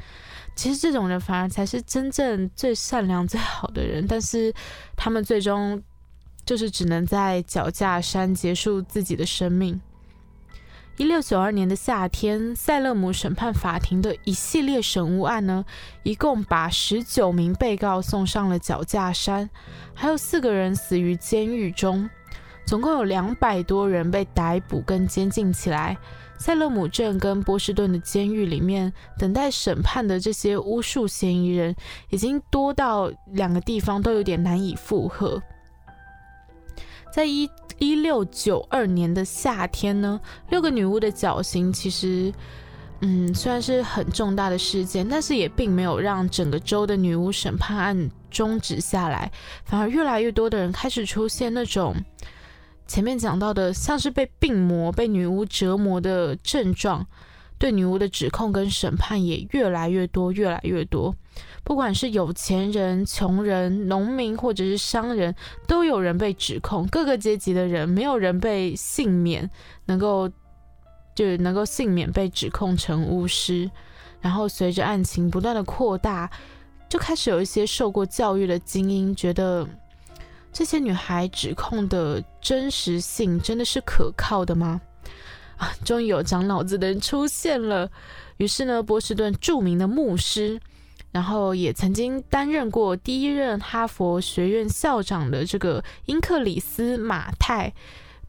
[0.56, 4.06] 其实这种人反而才是真正最善良、最好的人。
[4.08, 4.54] 但是
[4.96, 5.82] 他们最终
[6.46, 9.80] 就是只能在脚架山结束自己的生命。
[10.98, 15.64] 一六九二年的夏天，塞勒姆审判法庭的一系列审案呢，
[16.02, 19.48] 一共把十九名被告送上了脚架山，
[19.94, 22.10] 还有四个人死于监狱中。
[22.68, 25.98] 总共有两百多人被逮捕跟监禁起来。
[26.38, 31.76] 塞勒姆镇跟波士顿的监狱里面，等待审判的这些巫术嫌疑人，
[32.10, 35.42] 已经多到两个地方都有点难以负荷。
[37.12, 37.50] 在一
[37.80, 42.32] 一六九二年的夏天呢，六个女巫的绞刑其实，
[43.02, 49.32] 嗯，虽然是很重大的事件，但是也并没有让整个州的女巫审判案终止下来，
[49.64, 51.96] 反而越来越多的人开始出现那种。
[52.88, 57.06] 前面讲到的，像是被病魔、被女巫折磨的症状，
[57.58, 61.14] 对女巫的指控跟审判也越来越多，越来越多。
[61.66, 65.36] 不管是有钱人、穷人、农民或者是商人，
[65.68, 66.88] 都有人被指控。
[66.88, 69.50] 各个阶级的人，没有人被幸免，
[69.86, 70.30] 能够
[71.14, 73.70] 就能够幸免被指控成巫师。
[74.22, 76.30] 然后随着案情不断的扩大，
[76.88, 79.68] 就开始有一些受过教育的精英觉得。
[80.52, 84.82] 这些女孩指控的真实性真的是可靠的吗？
[85.58, 87.90] 啊，终于有长脑子的人出现了。
[88.38, 90.60] 于是呢，波士顿著名的牧师，
[91.12, 97.74] 然后也曾经担任过第一任哈佛学院校长的这个英克里斯马泰。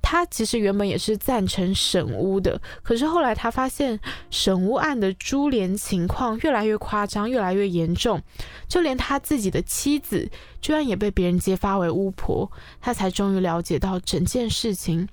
[0.00, 8.22] 他其实原本也是赞成审巫的，可是后来他发现审巫案的株连情况越来越夸张，越来越严重，
[8.66, 10.30] 就连他自己的妻子
[10.62, 15.08] 居然也被别人揭发为巫婆，他才终于了解到整件事情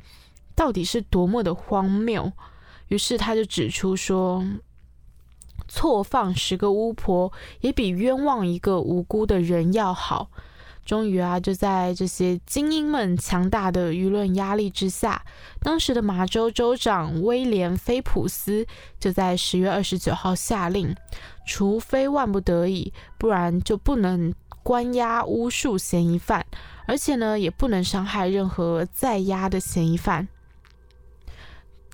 [0.55, 2.31] 到底是多么的荒谬。
[2.87, 4.45] 于是他就指出说，
[5.67, 10.29] 错放十个巫婆也比冤枉一个无辜的人要好。
[10.85, 15.25] 终于啊，就在这些精英们强大的舆论压力之下，
[15.61, 18.65] 当时的麻州州长威廉·菲普斯
[18.99, 20.95] 就在十月二十九号下令，
[21.47, 24.31] 除非万不得已，不然就不能
[24.61, 26.45] 关押巫术嫌疑犯，
[26.85, 30.27] 而且呢，也不能伤害任何在押的嫌疑犯。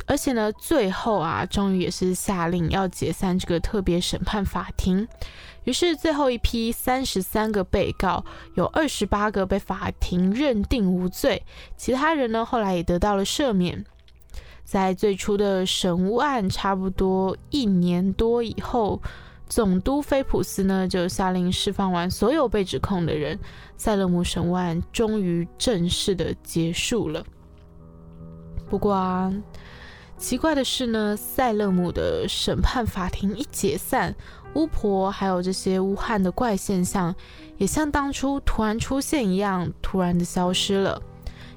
[0.08, 5.08] 而且呢，最后啊，终于也是下令要解散这个特别审判法庭。
[5.64, 11.44] 于是，最后一批三十三个被告，有二十八个被法庭认定无罪，
[11.78, 13.86] 其他人呢，后来也得到了赦免。
[14.64, 19.00] 在最初的审巫案差不多一年多以后，
[19.48, 23.38] 总督菲普斯呢就下令释放完所有被指控的人，
[23.78, 27.24] 塞勒姆审巫案终于正式的结束了。
[28.70, 29.32] 不过啊，
[30.18, 34.16] 奇怪的是呢，塞勒姆的审判法庭一解散。
[34.54, 37.14] 巫婆还有这些巫汉的怪现象，
[37.58, 41.02] 也像当初突然出现一样，突然的消失了。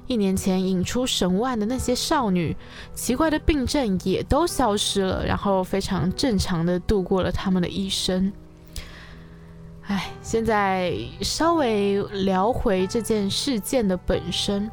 [0.07, 2.55] 一年前引出神巫案的那些少女，
[2.93, 8.31] 奇怪的病症也都消失了，然后非常正常的度过了他们的一生。
[9.87, 14.69] 哎，现在稍微聊回这件事件的本身，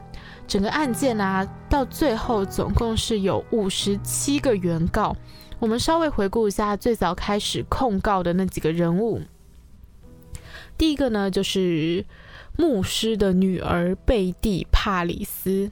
[0.46, 5.16] 整个案件啊，到最后总共是有五十七个原告。
[5.62, 9.22] 我们稍微回顾一下最早开始控告的那几个人物。
[10.76, 12.04] 第一个呢，就是
[12.58, 15.70] 牧师的女儿贝蒂·帕里斯，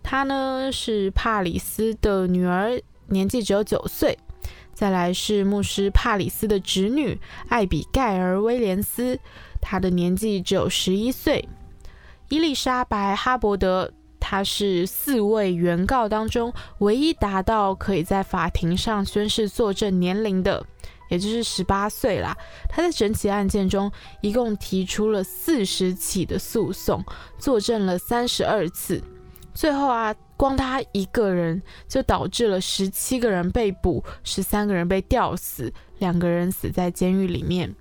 [0.00, 4.16] 她呢是帕里斯的女儿，年纪只有九岁。
[4.72, 7.18] 再来是牧师帕里斯的侄女
[7.48, 9.18] 艾比盖尔·威廉斯，
[9.60, 11.48] 她的年纪只有十一岁。
[12.28, 13.92] 伊丽莎白·哈伯德。
[14.28, 20.66] 他是四位原告当中唯一达到可以在法庭上宣誓作证年龄的，
[21.08, 22.36] 也就是十八岁啦。
[22.68, 23.88] 他在整起案件中
[24.22, 27.04] 一共提出了四十起的诉讼，
[27.38, 29.00] 作证了三十二次。
[29.54, 37.72] 最后啊，光他一个人就导致了十七个人被捕，十三个人被吊死，两个人死在监狱里面。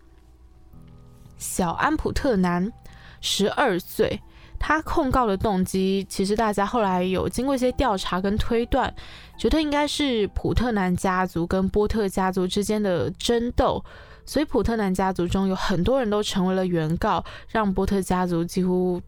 [1.39, 2.71] 小安普特南，
[3.19, 4.21] 十二岁。
[4.67, 8.91] 他控告的动机，其实大家后来有经过一些调查跟推断，
[9.37, 13.85] 觉得应该是普特南家族跟波特家族之间的争斗，
[14.25, 18.99] 所以普特南家族中有很多人都成为了原告，让波特家族几乎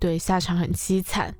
[0.00, 1.32] 对下场很凄惨。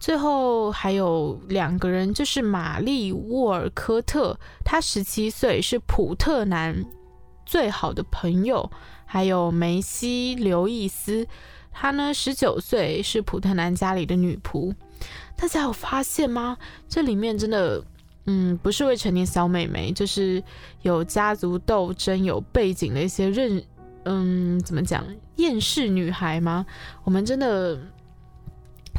[0.00, 6.84] 最后还有两个人，就是玛丽沃尔科特，他十七岁，是普特南
[7.46, 8.68] 最好的朋友，
[9.06, 11.28] 还有梅西刘易斯。
[11.72, 14.72] 她呢，十九岁，是普特南家里的女仆。
[15.36, 16.56] 大家有发现吗？
[16.88, 17.82] 这里面真的，
[18.26, 20.42] 嗯，不是未成年小美眉，就是
[20.82, 23.60] 有家族斗争、有背景的一些认，
[24.04, 25.04] 嗯，怎么讲，
[25.36, 26.64] 厌世女孩吗？
[27.02, 27.76] 我们真的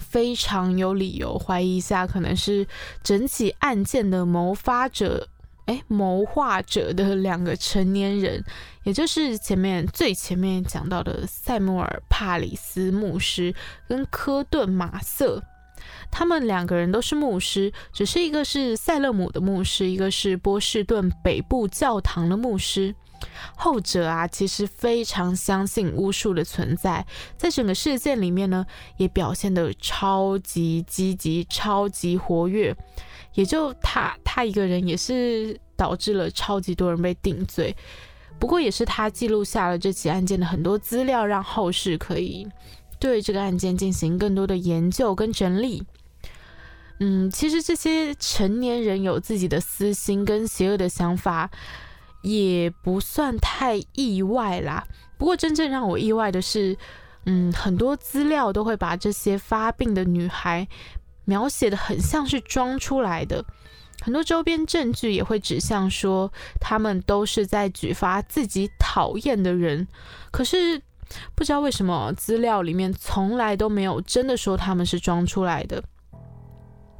[0.02, 2.68] 非常有理由怀疑一下，可能是
[3.02, 5.30] 整起案件的谋发者。
[5.66, 8.44] 哎，谋划者的两个成年人，
[8.84, 13.54] 也就是前面最前面讲到的塞穆尔·帕里斯牧师
[13.88, 15.42] 跟科顿·马瑟。
[16.12, 22.94] 他们两个人都是牧师，只是一个是塞勒姆的牧师，一个是波士顿北部教堂的牧师。
[23.56, 27.06] 后者啊，其实非常相信巫术的存在，
[27.38, 28.66] 在整个事件里面呢，
[28.98, 32.76] 也表现得超级积极、超级活跃。
[33.34, 37.76] 也就他他一个人，也是导致了超级多人被定罪。
[38.40, 42.48] 不过，也是他记录下了这起案件的很多资料，让后世可以
[43.00, 45.84] 对这个案件进行更多的研究跟整理。
[47.00, 51.50] 嗯，其实这些成年人有自己的私心跟邪恶的想法。
[52.26, 54.88] 也不算太意外啦。
[55.18, 56.78] 不过真正让我意外的是，
[57.26, 60.66] 嗯，很多资料都会把这些发病的女孩
[61.26, 63.44] 描写的很像是装出来的，
[64.02, 69.88] 很多周边证据也会指向说他们都是在举发自己讨厌的人。
[70.32, 70.82] 可是
[71.36, 75.84] 不知道为什么资料里面从来都没有真的说他们是装出来的。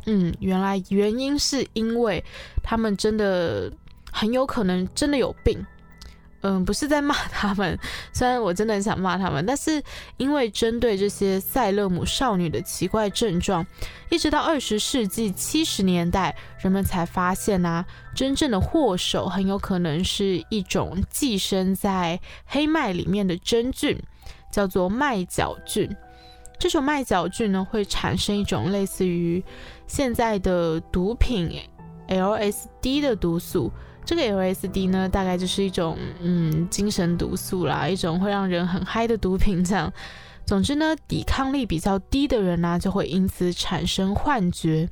[0.06, 2.24] 嗯，原来原因是因为
[2.62, 3.72] 他们真的。
[4.16, 5.66] 很有可能真的有病，
[6.46, 7.80] 嗯，不是在骂他们，
[8.12, 9.82] 虽然我真的很想骂他们，但是
[10.18, 13.66] 因为针对这些塞勒姆少女的奇怪症状，
[14.10, 23.98] 一直到二十世纪七十年代，人们才发现啊，真正的祸首很有可能是一种寄生在黑麦里面的真菌，
[24.52, 25.90] 叫做麦角菌。
[26.60, 29.42] 这种麦角菌呢，会产生一种类似于
[29.88, 31.58] 现在的毒品
[32.10, 33.72] LSD 的毒素。
[34.06, 39.64] 这个 LSD 呢，大概就是一种嗯精神毒素啦，一种会让人很嗨的毒品。
[39.64, 39.92] 这样，
[40.46, 44.90] 总之呢，抵抗力比较低的人呢，就会因此产生幻觉。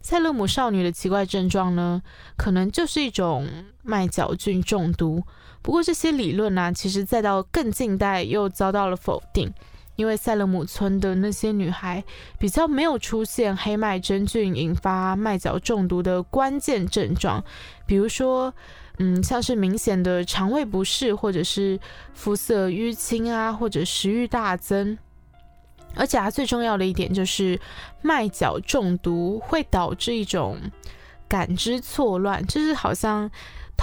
[0.00, 2.02] 塞勒姆少女的奇怪症状呢，
[2.36, 3.48] 可能就是一种
[3.82, 5.22] 麦角菌中毒。
[5.62, 9.52] 不过这些理论呢，其实再到更近代又遭到了否定。
[10.02, 12.02] 因为塞勒姆村的那些女孩
[12.36, 17.44] 比较没有出现黑麦真菌引发麦角中毒的关键症状，
[17.86, 18.52] 比如说，
[18.98, 21.78] 嗯，像是明显的肠胃不适，或者是
[22.14, 24.98] 肤色淤青啊，或者食欲大增。
[25.94, 27.60] 而且啊，最重要的一点就是
[28.00, 30.58] 麦角中毒会导致一种
[31.28, 33.30] 感知错乱，就是好像。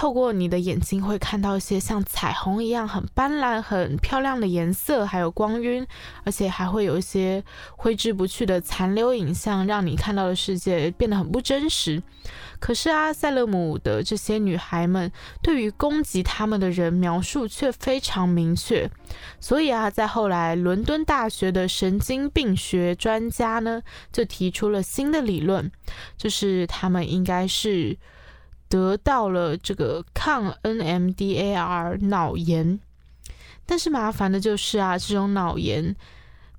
[0.00, 5.86] 透过你的眼睛会看到一些像彩虹一样很斑斓、很漂亮的颜色，还有光晕，
[6.24, 7.44] 而且还会有一些
[7.76, 12.02] 挥之不去的残留影像，让你看到的世界变得很不真实。
[12.58, 18.90] 可是啊，塞勒姆的这些女孩们对于攻击他们的人描述却非常明确，
[19.38, 25.70] 所以啊，在后来伦敦大学的神经病学专家呢，就提出了新的理论，
[26.16, 27.98] 就是他们应该是。
[28.70, 32.78] 得到了这个抗 NMDAR 脑炎，
[33.66, 35.96] 但是麻烦的就是啊，这种脑炎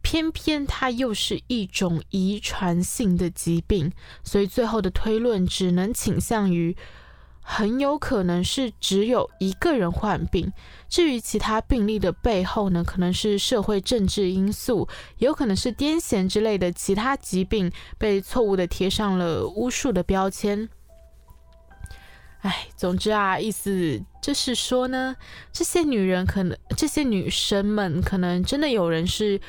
[0.02, 3.94] 偏偏它又是一种遗传性的疾病，
[4.24, 6.76] 所以最后的推论只能倾向于
[7.42, 10.52] 很有可能是只有一个人患病。
[10.90, 14.90] 至于其他病例的背后呢，可能是社会政治因素，
[15.20, 20.68] 有可能是癫痫之类的其他疾病被错误的贴上了巫术的标签。
[22.42, 25.16] 哎，总之啊，意思就是说呢，
[25.52, 29.40] 这些女人可能，这些女生们可能真的有人是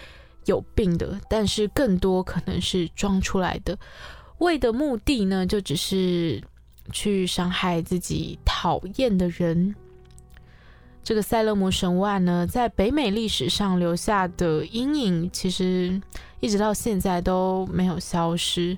[0.44, 3.78] 有病的，但是更多可能是装出来的，
[4.38, 6.42] 为的目的呢，就只是
[6.92, 9.74] 去伤害自己讨厌的人。
[11.02, 16.00] 这个塞勒姆神案呢，在北美历史上留下的阴影，其实
[16.40, 18.76] 一直到现在都没有消失。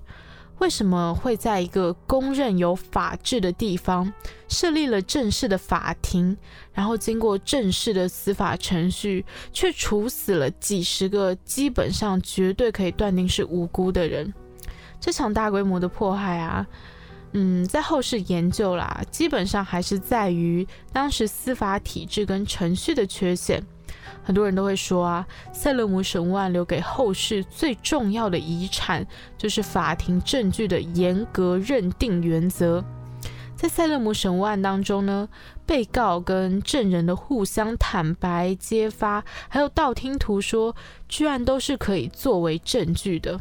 [0.59, 4.11] 为什么会在一个公认有法治的地方
[4.49, 6.37] 设立了正式的法庭，
[6.73, 14.33] 然后经过正式的司法程序，却处死了几十个基本上绝对可以断定是无辜的人？
[15.01, 16.67] 这场大规模的迫害啊，
[17.33, 23.63] 嗯，在后世研究啦，基本上还是在于当时司法体制跟程序的缺陷。
[24.23, 32.85] 很多人都会说啊，塞勒姆神案留给后世最重要的遗产就是法庭证据的严格认定原则。
[33.57, 35.29] 在塞勒姆神案当中呢，
[35.65, 40.75] 被告跟证人的互相坦白揭发，还有道听途说，
[41.09, 43.41] 居然都是可以作为证据的。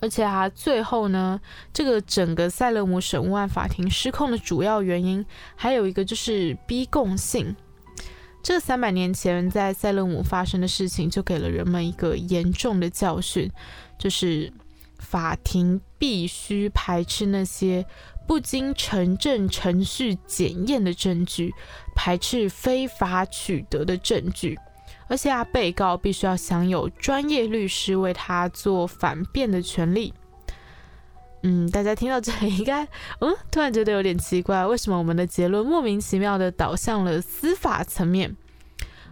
[0.00, 1.40] 而且啊，最后呢，
[1.72, 5.24] 这个整个塞勒姆神案法庭失控的主要原因，
[5.56, 7.54] 还有一个就是逼供性。
[8.44, 13.50] 这三百年前在塞勒姆发生的事情，就给了人们一个严重的教训，
[13.98, 14.52] 就是
[14.98, 17.86] 法庭必须排斥那些
[18.28, 21.54] 不经城镇程序检验的证据，
[21.96, 24.58] 排斥非法取得的证据。
[25.08, 30.12] 而且啊，被告必须要享有专业律师为他做反辩的权利。
[31.46, 32.82] 嗯，大家听到这里应该，
[33.20, 38.34] 嗯，突然觉得有点奇怪，为什么我们的结论莫名其妙的导向了司法层面？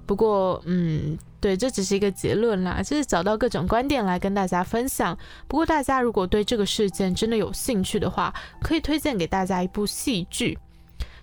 [0.07, 5.16] 不过，嗯，对，这只是一个结论啦，就是找到各种观点来跟大家分享。
[5.47, 10.59] 不过，大家如果对这个事件真的有兴趣的话，可以推荐给大家一部戏剧，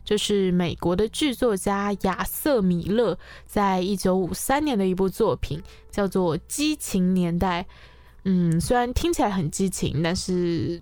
[0.06, 7.64] 就是美国的剧作家亚瑟·米勒在一九五三年的一部作品，叫做《激情年代》。
[8.26, 10.80] 嗯，虽然听起来很激情，但是。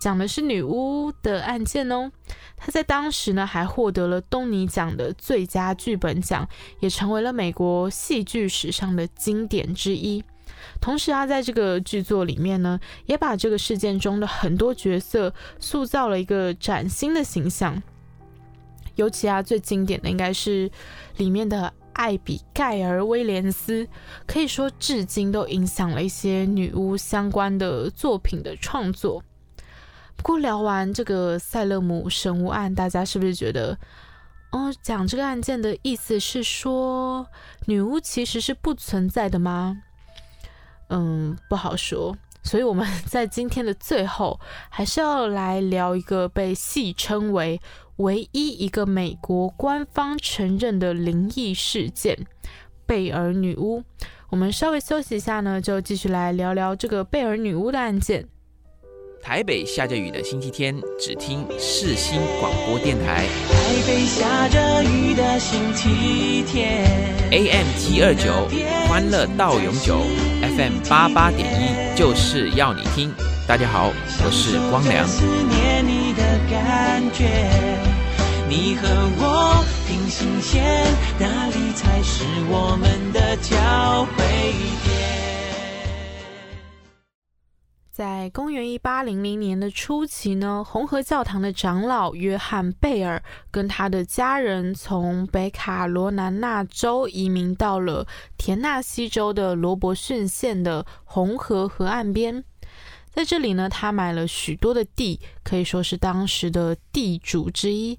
[0.00, 2.10] 讲的是女巫的案件哦，
[2.56, 6.48] 他在当时呢还获得了东尼奖的最佳剧本奖，
[6.80, 10.24] 也成为了美国戏剧史上的经典之一。
[10.80, 17.82] 同时啊，在这个剧作里面呢，也把这个事件中的很多角色塑造了一个崭新的形象。
[18.96, 20.70] 尤其啊，最经典的应该是
[21.18, 23.86] 里面的艾比盖尔·威廉斯，
[24.26, 29.22] 可以说至今都影响了一些女巫相关的作品的创作。
[30.20, 33.76] 不过聊完这个塞勒姆神巫案，大家是不是觉得，
[34.52, 37.26] 哦，讲这个案件的意思是说
[37.64, 39.80] 女巫其实是不存在的吗？
[40.90, 42.14] 嗯，不好说。
[42.42, 47.58] 所以我们在今天的最后，还是要来聊一个被戏称为
[47.96, 52.26] 唯一一个美国官方承认的灵异事件——
[52.84, 53.82] 贝尔女巫。
[54.28, 58.28] 我们稍微休息一下呢，就继续来聊聊这个贝尔女巫的案件。
[59.22, 63.26] 台北下着雨的星期天，只听世新广播电台。
[63.48, 66.84] 台北下着雨的星期天
[67.30, 68.48] ，AM 七二九，
[68.88, 70.00] 欢乐到永久
[70.42, 73.12] ；FM 八八点一，就是要你听。
[73.46, 73.92] 大家好，
[74.24, 75.06] 我是光良。
[75.06, 77.28] 思念你的感觉，
[78.48, 80.64] 你和我平行线，
[81.18, 84.24] 哪里才是我们的交汇
[84.84, 85.09] 点？
[88.00, 98.06] 在公元一八零零年的初期呢，红河教堂的长老约翰贝尔跟他的家人从北卡罗来纳州移民到了
[98.38, 102.42] 田纳西州的罗伯逊县的红河河岸边，
[103.12, 107.98] 在这里呢，他买了许多的地，可以说是当时的地主之一。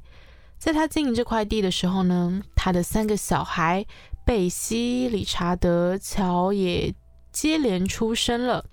[0.58, 3.86] 在他经营这块地的时候呢，他的三个小孩
[4.26, 6.92] 贝西、理查德、乔也
[7.32, 8.66] 接连出生了。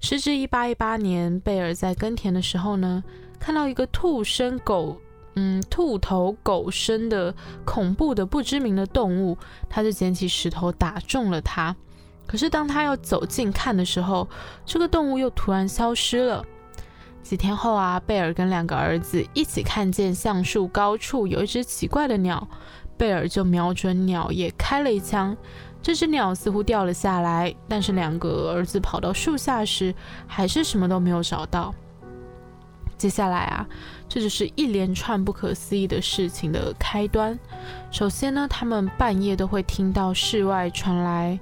[0.00, 3.02] 时至一八一八年，贝尔在耕田的时候呢，
[3.40, 5.00] 看到一个兔身狗，
[5.34, 7.34] 嗯，兔头狗身的
[7.64, 9.36] 恐怖的不知名的动物，
[9.68, 11.74] 他就捡起石头打中了它。
[12.26, 14.28] 可是当他要走近看的时候，
[14.64, 16.44] 这个动物又突然消失了。
[17.22, 22.48] 几天后啊，贝尔跟两个儿子一起看见橡树高处有一只奇怪的鸟，
[22.96, 25.36] 贝尔就瞄准鸟也开了一枪。
[25.86, 29.94] 这只鸟似乎掉了下来，但是两个儿子跑到树下时，
[30.26, 31.72] 还是什么都没有找到。
[32.98, 33.64] 接下来啊，
[34.08, 37.38] 这就是一连串不可思议的事情的开端。
[37.92, 41.38] 首先呢，他们半夜都会听到室外传来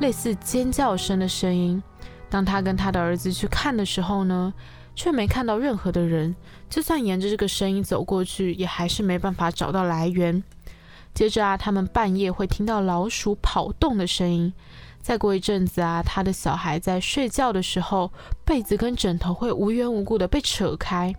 [0.00, 1.80] 类似尖叫声的声音。
[2.28, 4.52] 当他跟他的儿子去看的时候呢，
[4.96, 6.34] 却没看到任何的人。
[6.68, 10.42] 就算沿着这个声音走过去，也还是没办法找到来源。
[11.18, 14.54] 接着啊，他们半夜会听到老鼠跑动的声音。
[15.00, 18.12] 再过一阵子啊，他的小孩在睡觉的时候，
[18.44, 21.12] 被子跟枕头会无缘无故的被扯开。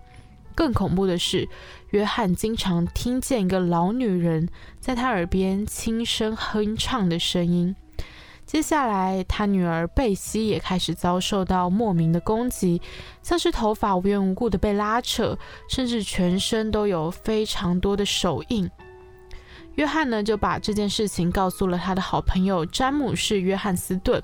[0.56, 1.50] 更恐怖的是，
[1.90, 4.48] 约翰经常听见一个老女人
[4.80, 7.76] 在他耳边轻声哼唱的声音。
[8.46, 12.82] 接下来，他女儿贝西也开始遭受到莫名的攻击，
[13.22, 15.38] 像是头发无缘无故的被拉扯，
[15.68, 18.72] 甚至全身都有非常多的手印。
[19.76, 24.22] 约翰呢就把这件事情告诉了他的好朋友詹姆士·约翰斯顿。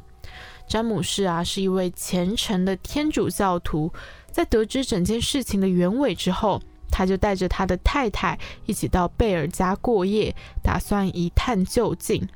[0.68, 3.94] 詹姆士啊是一位虔诚的天主教徒，
[4.32, 6.60] 在得知整件事情的原委之后，
[6.92, 12.28] 他就带着他的太太一起到贝尔家过夜，打算一探究竟。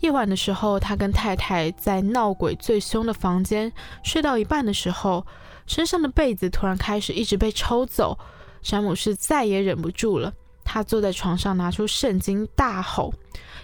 [0.00, 3.72] 夜晚的时候，他跟太太在闹鬼最凶的房间
[4.04, 5.26] 睡到一半的时候，
[5.66, 8.16] 身上的被子突然开始一直被抽走，
[8.62, 10.32] 詹姆士再也忍不住了。
[10.70, 13.14] 他坐在床上，拿出圣经，大吼：“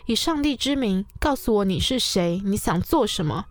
[0.06, 2.40] 以上帝之名，告诉我你是谁？
[2.46, 3.44] 你想做什么？”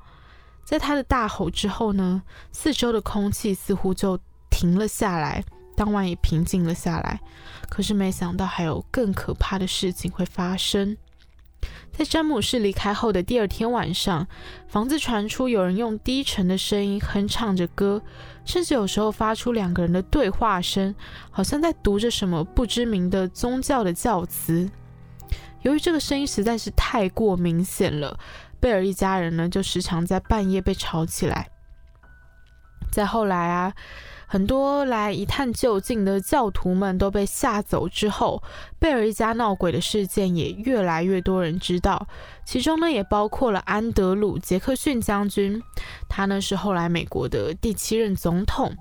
[0.66, 5.45] 在他的大吼之后呢，四周的空气似乎就停了下来，
[5.76, 7.20] 当晚也平静了下来。
[7.70, 10.97] 可是没想到，还有更可怕的事情会发生。
[11.91, 14.28] 在詹姆士离开后的第二天晚上，
[14.68, 18.01] 房子传出有人用低沉的声音哼唱着歌，
[18.45, 20.95] 甚至有时候发出两个人的对话声，
[21.30, 24.70] 好像在读着什么不知名的宗教的教词。
[25.61, 28.20] 由于这个声音实在是太过明显了，
[28.59, 31.49] 贝尔一家人呢就时常在半夜被吵起来。
[32.91, 33.74] 再后来啊，
[34.34, 38.41] 很多来一探究竟的教徒们都被吓走之后，
[38.79, 42.07] 贝尔一家闹鬼的事件也越来越多人知道，
[42.43, 45.61] 其中呢也包括了安德鲁·杰克逊将军，
[46.09, 48.75] 他呢是后来美国的第七任总统。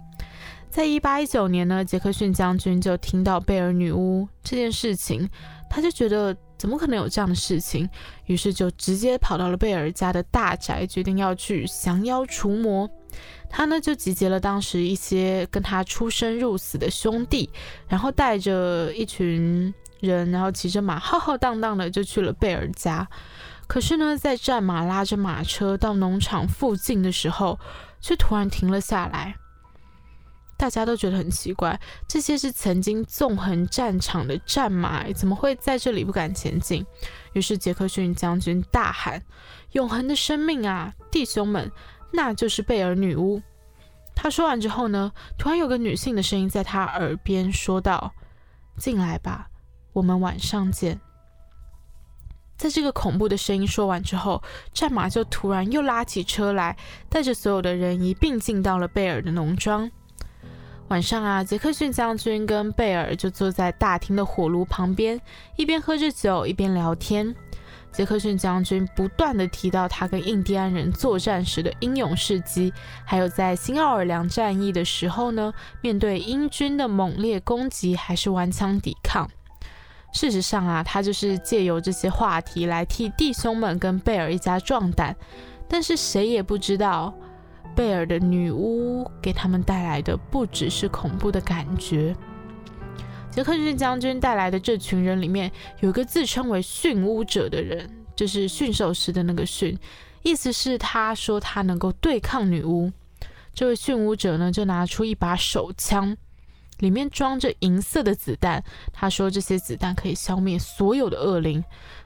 [0.70, 5.28] 在一八一九年呢，杰克逊将军就听到贝尔女巫这件事情，
[5.68, 7.86] 他就觉得怎么可能有这样的事情，
[8.24, 12.88] 于是就直接跑到了贝尔家的大宅，决定要去降妖除魔。
[13.48, 17.50] 他呢就集结了当时一些跟他出生入死的兄弟，
[17.88, 23.08] 然后带着一群人，然后骑着马浩浩荡荡的就去了贝尔家。
[23.66, 27.58] 可是呢，在战马拉着马车到农场附近的时候，
[28.00, 29.36] 却突然停了下来。
[30.58, 36.86] 大家都觉得很奇怪，这些是曾经纵横战场的战马，怎么会在这里不敢前进？
[37.32, 39.20] 于是杰克逊将军大喊
[39.72, 41.72] ：“永恒的生命啊，弟兄们，
[42.12, 43.42] 那就是贝尔女巫！”
[44.14, 48.12] 他说完之后呢，突然有个女性的声音在他耳边说道
[48.76, 49.48] ：“进来吧，
[49.92, 51.00] 我们晚上见。”
[52.56, 54.40] 在这个恐怖的声音说完之后，
[54.72, 56.76] 战马就突然又拉起车来，
[57.08, 59.90] 带着所有的人一并进到了贝尔的农庄。
[60.88, 65.20] 晚上啊，杰克逊将军跟贝尔就坐在大厅的火炉旁边，
[65.56, 67.34] 一边喝着酒，一边聊天。
[67.92, 72.72] 杰克逊将军不断的提到他跟印第安人作战时的英勇事迹，
[73.04, 79.28] 还有在新奥尔良战役的时候呢，面对英军的猛烈攻击，还是顽强抵抗。
[80.12, 85.14] 事实上啊，他就是借由这些话题来替弟兄们跟贝尔一家壮胆。
[85.68, 87.14] 但是谁也不知道。
[87.74, 92.14] 贝尔的女巫给他们带来的不只是恐怖的感觉。
[93.32, 99.78] 杰克逊将军带来的这群人里面，有一个自称为驯巫者的人，就是驯兽师的那个驯，
[100.22, 102.92] 意思是他说他能够对抗女巫。
[103.54, 106.14] 这位驯巫者呢，就拿出一把手枪。
[106.78, 108.62] 里面装着银色的子弹，
[108.92, 111.62] 他说这些子弹可以消灭所有的恶灵。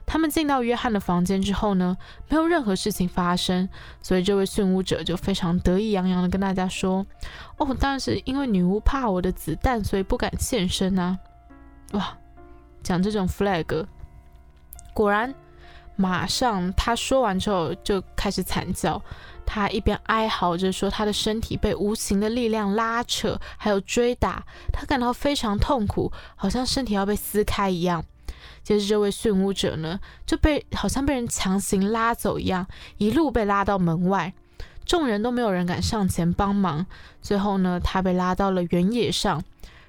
[0.07, 1.95] 他们进到约翰的房间之后呢，
[2.29, 3.67] 没有任何事情发生，
[4.01, 7.05] 所以这位驯巫者就非常得意洋洋的跟大家说
[7.57, 11.19] ：“哦，当然是因为女巫怕我的子弹，所以不敢现身啊！”
[11.91, 12.17] 哇，
[12.81, 13.85] 讲这种 flag，
[14.93, 15.35] 果然，
[15.97, 19.01] 马上他说完之后就开始惨叫。
[19.45, 24.43] 他一边哀嚎着说，他的身体被无形的力量拉扯，还有追打，
[24.73, 28.03] 他感到非常痛苦，好像身体要被撕开一样。
[28.67, 34.33] 接着，这位驯巫者呢，就被好像被人强行拉走一样，一路被拉到门外，
[34.85, 36.85] 众人都没有人敢上前帮忙。
[37.21, 39.41] 最后呢，他被拉到了原野上，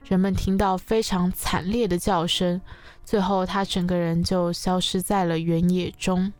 [0.05, 2.61] 人们听到非常惨烈的叫声，
[3.05, 6.33] 最后他整个人就消失在了原野中。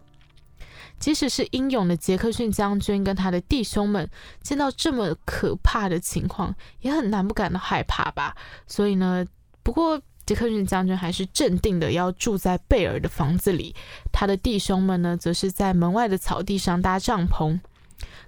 [1.01, 4.09] 即使是英勇的杰克逊将军跟他的弟兄们，
[4.43, 8.37] 见到这么可怕的情况，也很难不感到害怕吧。
[8.69, 9.27] 所以呢，
[9.65, 13.75] 不过杰克逊将军还是镇定的要住在贝尔的房子里，
[14.13, 17.59] 他的弟兄们呢，则是在门外的草地上搭帐篷。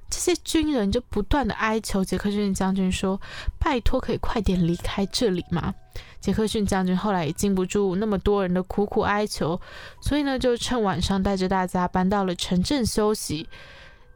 [0.08, 3.20] 这些军人就不断的哀求杰克逊将军说
[3.60, 5.74] ：“拜托，可以快点离开这里吗？”
[6.22, 9.60] 杰克逊将军后来也禁不住那么多人的苦苦哀求，
[10.00, 13.46] 所以呢，就趁晚上带着大家搬到了城镇休息。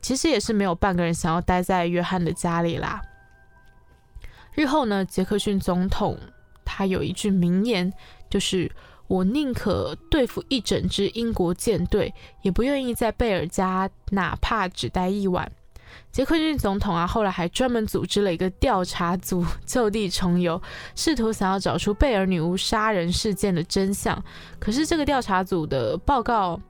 [0.01, 3.03] 其实也是没有半个人想要待在约翰的家里啦。
[4.55, 6.19] 日后呢，杰克逊总统
[6.65, 7.93] 他有一句名言，
[8.31, 8.71] 就是
[9.07, 12.13] “我宁可对付一整支英国舰队，
[12.43, 15.51] 也不愿意在贝尔家哪怕只待一晚。”
[16.11, 20.61] 杰克逊总统啊，后来还专门组织了一个调查组，就地重游，
[20.97, 24.21] 试图想要找出贝尔女巫杀人事件的真相。
[24.59, 26.61] 可是这个调查组的报告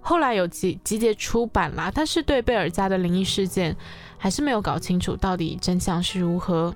[0.00, 3.76] 后来有集集结出版啦，但是对贝尔家的灵异事件
[4.16, 6.74] 还是没有搞清楚到底真相是如何。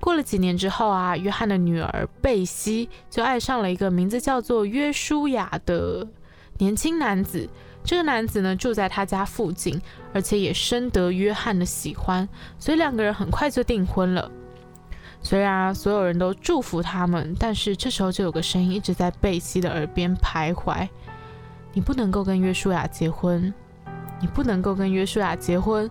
[0.00, 6.06] 过了几年之后啊，约翰的女儿贝西就爱上了一个名字叫做约书亚的
[6.58, 7.48] 年轻男子。
[7.84, 9.80] 这个男子呢住在他家附近，
[10.12, 12.28] 而且也深得约翰的喜欢，
[12.58, 14.30] 所以两个人很快就订婚了。
[15.22, 20.88] 虽然所有人都祝福他们，但是这时候就有个声音一直在贝西的耳边徘徊
[21.72, 23.52] ：“你不能够跟约书亚结婚，
[24.20, 25.90] 你不能够跟约书亚结婚，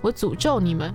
[0.00, 0.94] 我诅咒你们。”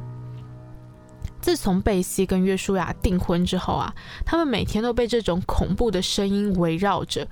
[1.48, 3.95] 自从贝西跟约书亚订婚之后啊，
[4.26, 7.26] 他们每天都被这种恐怖的声音围绕着。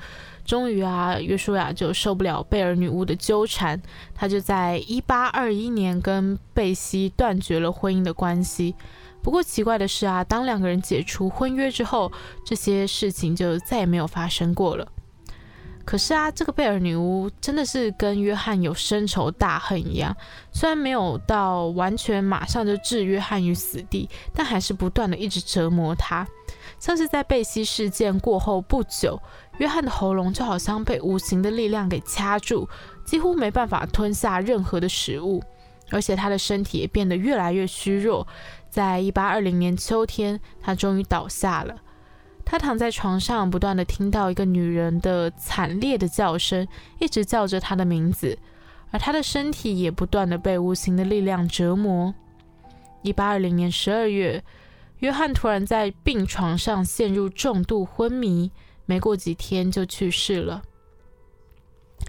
[0.45, 3.81] 终于啊，约书亚就受不了贝尔女巫的纠缠，
[4.13, 8.73] 他就在一八二一年跟贝西断绝了婚姻的关系。
[9.21, 12.09] 不过奇怪的是啊，当两个人解除婚约之后，
[12.45, 14.87] 这些事情就再也没有发生过了。
[15.85, 20.15] 可是啊，这个贝尔女巫真的是跟约翰有深仇大恨一样，
[20.51, 26.27] 虽然没有到完全马上就置约翰于死地，但还是不断的一直折磨他。
[26.79, 29.21] 像是在贝西事件过后不久，
[29.59, 32.67] 约翰的喉咙就好像被无形的力量给掐住，
[33.05, 35.41] 几乎没办法吞下任何的食物，
[35.91, 38.27] 而且他的身体也变得越来越虚弱。
[38.69, 41.75] 在一八二零年秋天，他终于倒下了。
[42.45, 46.67] 他躺在床上，不断的听到一个女人的惨烈的叫声，
[46.99, 48.37] 一直叫着他的名字，
[48.91, 52.13] 而他的身体也不断的被无形的力量折磨。
[53.01, 54.43] 一八二零年十二月，
[54.99, 58.51] 约翰突然在病床上陷入重度昏迷，
[58.85, 60.61] 没过几天就去世了。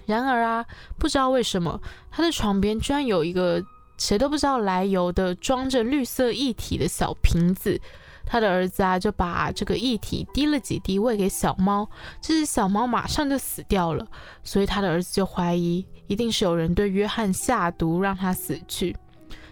[0.04, 0.66] 然而啊，
[0.98, 1.80] 不知道为什么，
[2.10, 3.64] 他的床边居然有一个
[3.96, 7.80] 谁都不知道来由的装着绿色液体的小瓶子。
[8.26, 11.88] 他的儿子啊，就把这个液体滴了几滴喂给小猫，
[12.20, 14.04] 这只小猫马上就死掉了。
[14.42, 18.94] 所以他的儿子就怀疑，一定是有人对约翰下毒，让他死去。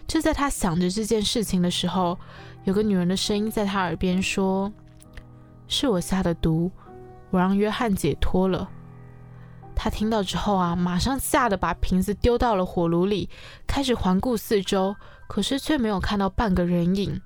[0.05, 2.19] 就在他想着这件事情的时候，
[2.65, 4.71] 有个女人的声音在他耳边说
[5.67, 6.69] ：“是我下的毒，
[7.31, 8.69] 我让约翰解脱了。”
[9.73, 13.29] 他听到之后啊，马上吓得把瓶子丢到了火炉里，
[13.65, 14.95] 开始环顾四周，
[15.27, 17.21] 可是却没有看到半个人影。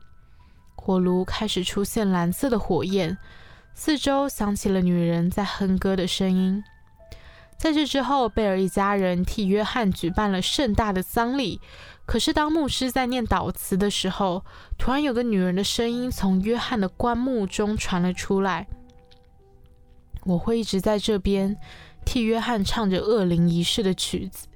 [0.89, 3.15] 火炉开始出现蓝色的火焰，
[3.75, 6.63] 四周响起了女人在哼歌的声音。
[7.59, 11.61] 在这之后，贝尔一家人替约翰举办了盛大的丧礼。
[12.07, 14.43] 可是，当牧师在念祷词的时候，
[14.79, 18.65] 突然有个女人的声音从约翰的棺木中传了出来
[20.25, 21.55] ：“我会一直在这边，
[22.03, 24.47] 替约翰唱着恶灵仪式的曲子，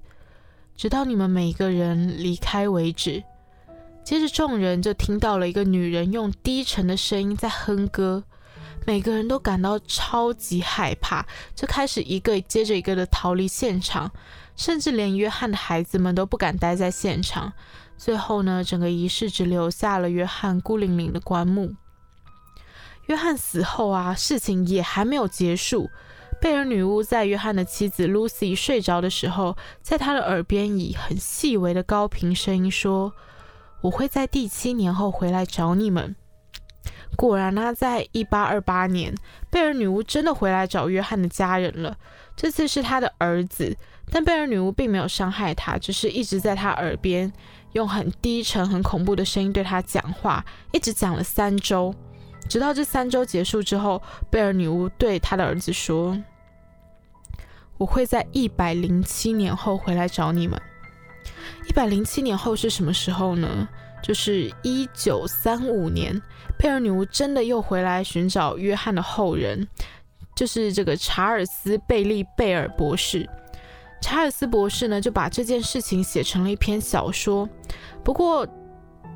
[0.76, 3.24] 直到你们每个人离开为止。”
[4.04, 8.24] 接着，众人就听到了一个女人用低沉的声音在哼歌，
[8.86, 11.26] 每个人都感到超级害怕，
[11.56, 14.12] 就开始一个接着一个的逃离现场，
[14.58, 17.54] 甚至连约翰的孩子们都不敢待在现场。
[17.98, 21.74] 最后呢，整个仪式只留下了约翰孤零零的棺木。
[23.08, 25.90] 约翰死后啊，事情也还没有结束。
[26.42, 33.14] 贝尔女巫在约翰的妻子 Lucy 睡着的时候，在她的耳边以很细微的高频声音说。
[33.84, 36.16] 我会在第七年后回来找你们。
[37.16, 39.14] 果然呢，在一八二八年，
[39.52, 41.96] 贝尔女巫真的回来找约翰的家人了。
[42.36, 43.78] 这次是他的儿子，
[44.10, 47.32] 但贝尔女巫并没有伤害他，只是一直在他耳边
[47.74, 51.94] 用很低沉、很恐怖的声音对他讲话，一直讲了三周。
[52.50, 56.18] 直到这三周结束之后，贝尔女巫对他的儿子说
[57.78, 60.60] ：“我会在一百零七年后回来找你们。”
[61.68, 63.68] 一百零七年后是什么时候呢？
[64.02, 66.22] 就是一九三五年，
[66.58, 69.66] 贝尔女巫真的又回来寻找约翰的后人，
[70.36, 73.26] 就是这个查尔斯·贝利·贝尔博士。
[74.02, 77.48] 查尔斯博士呢，就把这件事情写成了一篇小说，
[78.04, 78.46] 不过，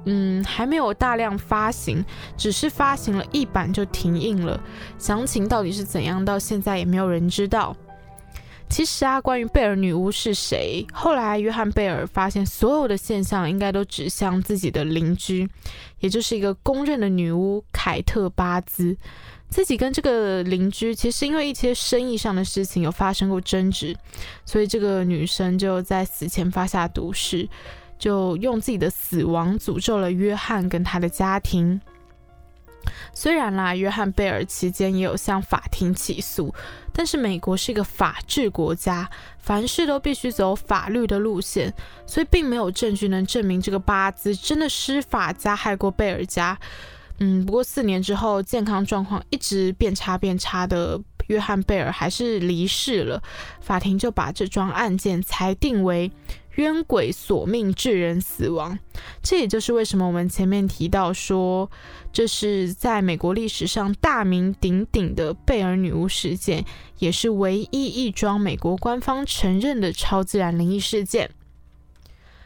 [0.05, 2.05] 嗯，还没有大量发行，
[2.37, 4.57] 只是发行了一版就停印了。
[4.97, 7.75] 详情到底是怎样，到现在也没有人知道。
[8.69, 15.49] 其实啊，关于贝尔女巫是谁，后来约翰贝尔发现所有的现象应该都指向自己的邻居，
[15.99, 18.95] 也就是一个公认的女巫凯特巴兹。
[19.49, 23.95] 自己跟这个邻居其实因为一些生意上的事情有发生过争执，
[24.45, 27.47] 所以这个女生就在死前发下毒誓，
[27.97, 31.79] 就用自己的死亡诅咒了约翰跟他的家庭。
[33.13, 36.53] 虽然啦，约翰贝尔期间也有向法庭起诉，
[36.91, 39.09] 但是美国是一个法治国家，
[39.39, 41.73] 凡事都必须走法律的路线，
[42.05, 46.57] 所以并没有证据能证明这个巴兹真的施法加害过贝尔家。
[47.19, 53.21] 嗯，不过四年之后，健康状况一直变差变差的约翰贝尔还是离世了，
[53.59, 56.11] 法庭就把这桩案件裁定为。
[56.57, 58.77] 冤鬼索命致人死亡，
[59.23, 61.69] 这也就是为什么我们前面提到说，
[62.11, 66.65] 这是在美国历史上大名鼎鼎的贝尔女巫事件，
[66.97, 71.29] 也是唯一一桩美国官方承认的超自然灵异事件。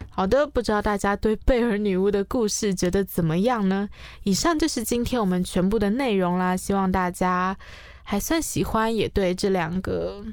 [0.10, 3.88] 好的，不知道大家对贝尔女巫的故事觉得怎么样呢？
[4.24, 7.58] 以上就是今天我们全部的内容啦，希望大家
[8.04, 10.26] 还算喜欢，也对这两个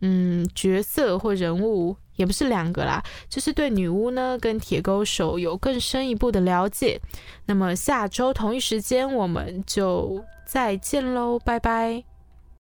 [0.00, 1.94] 嗯角色或人物。
[2.18, 7.00] 也不是两个啦，就是对女巫呢跟铁钩手有更深一步的了解。
[7.46, 12.17] 那么下周同一时间我们就再见喽，拜拜。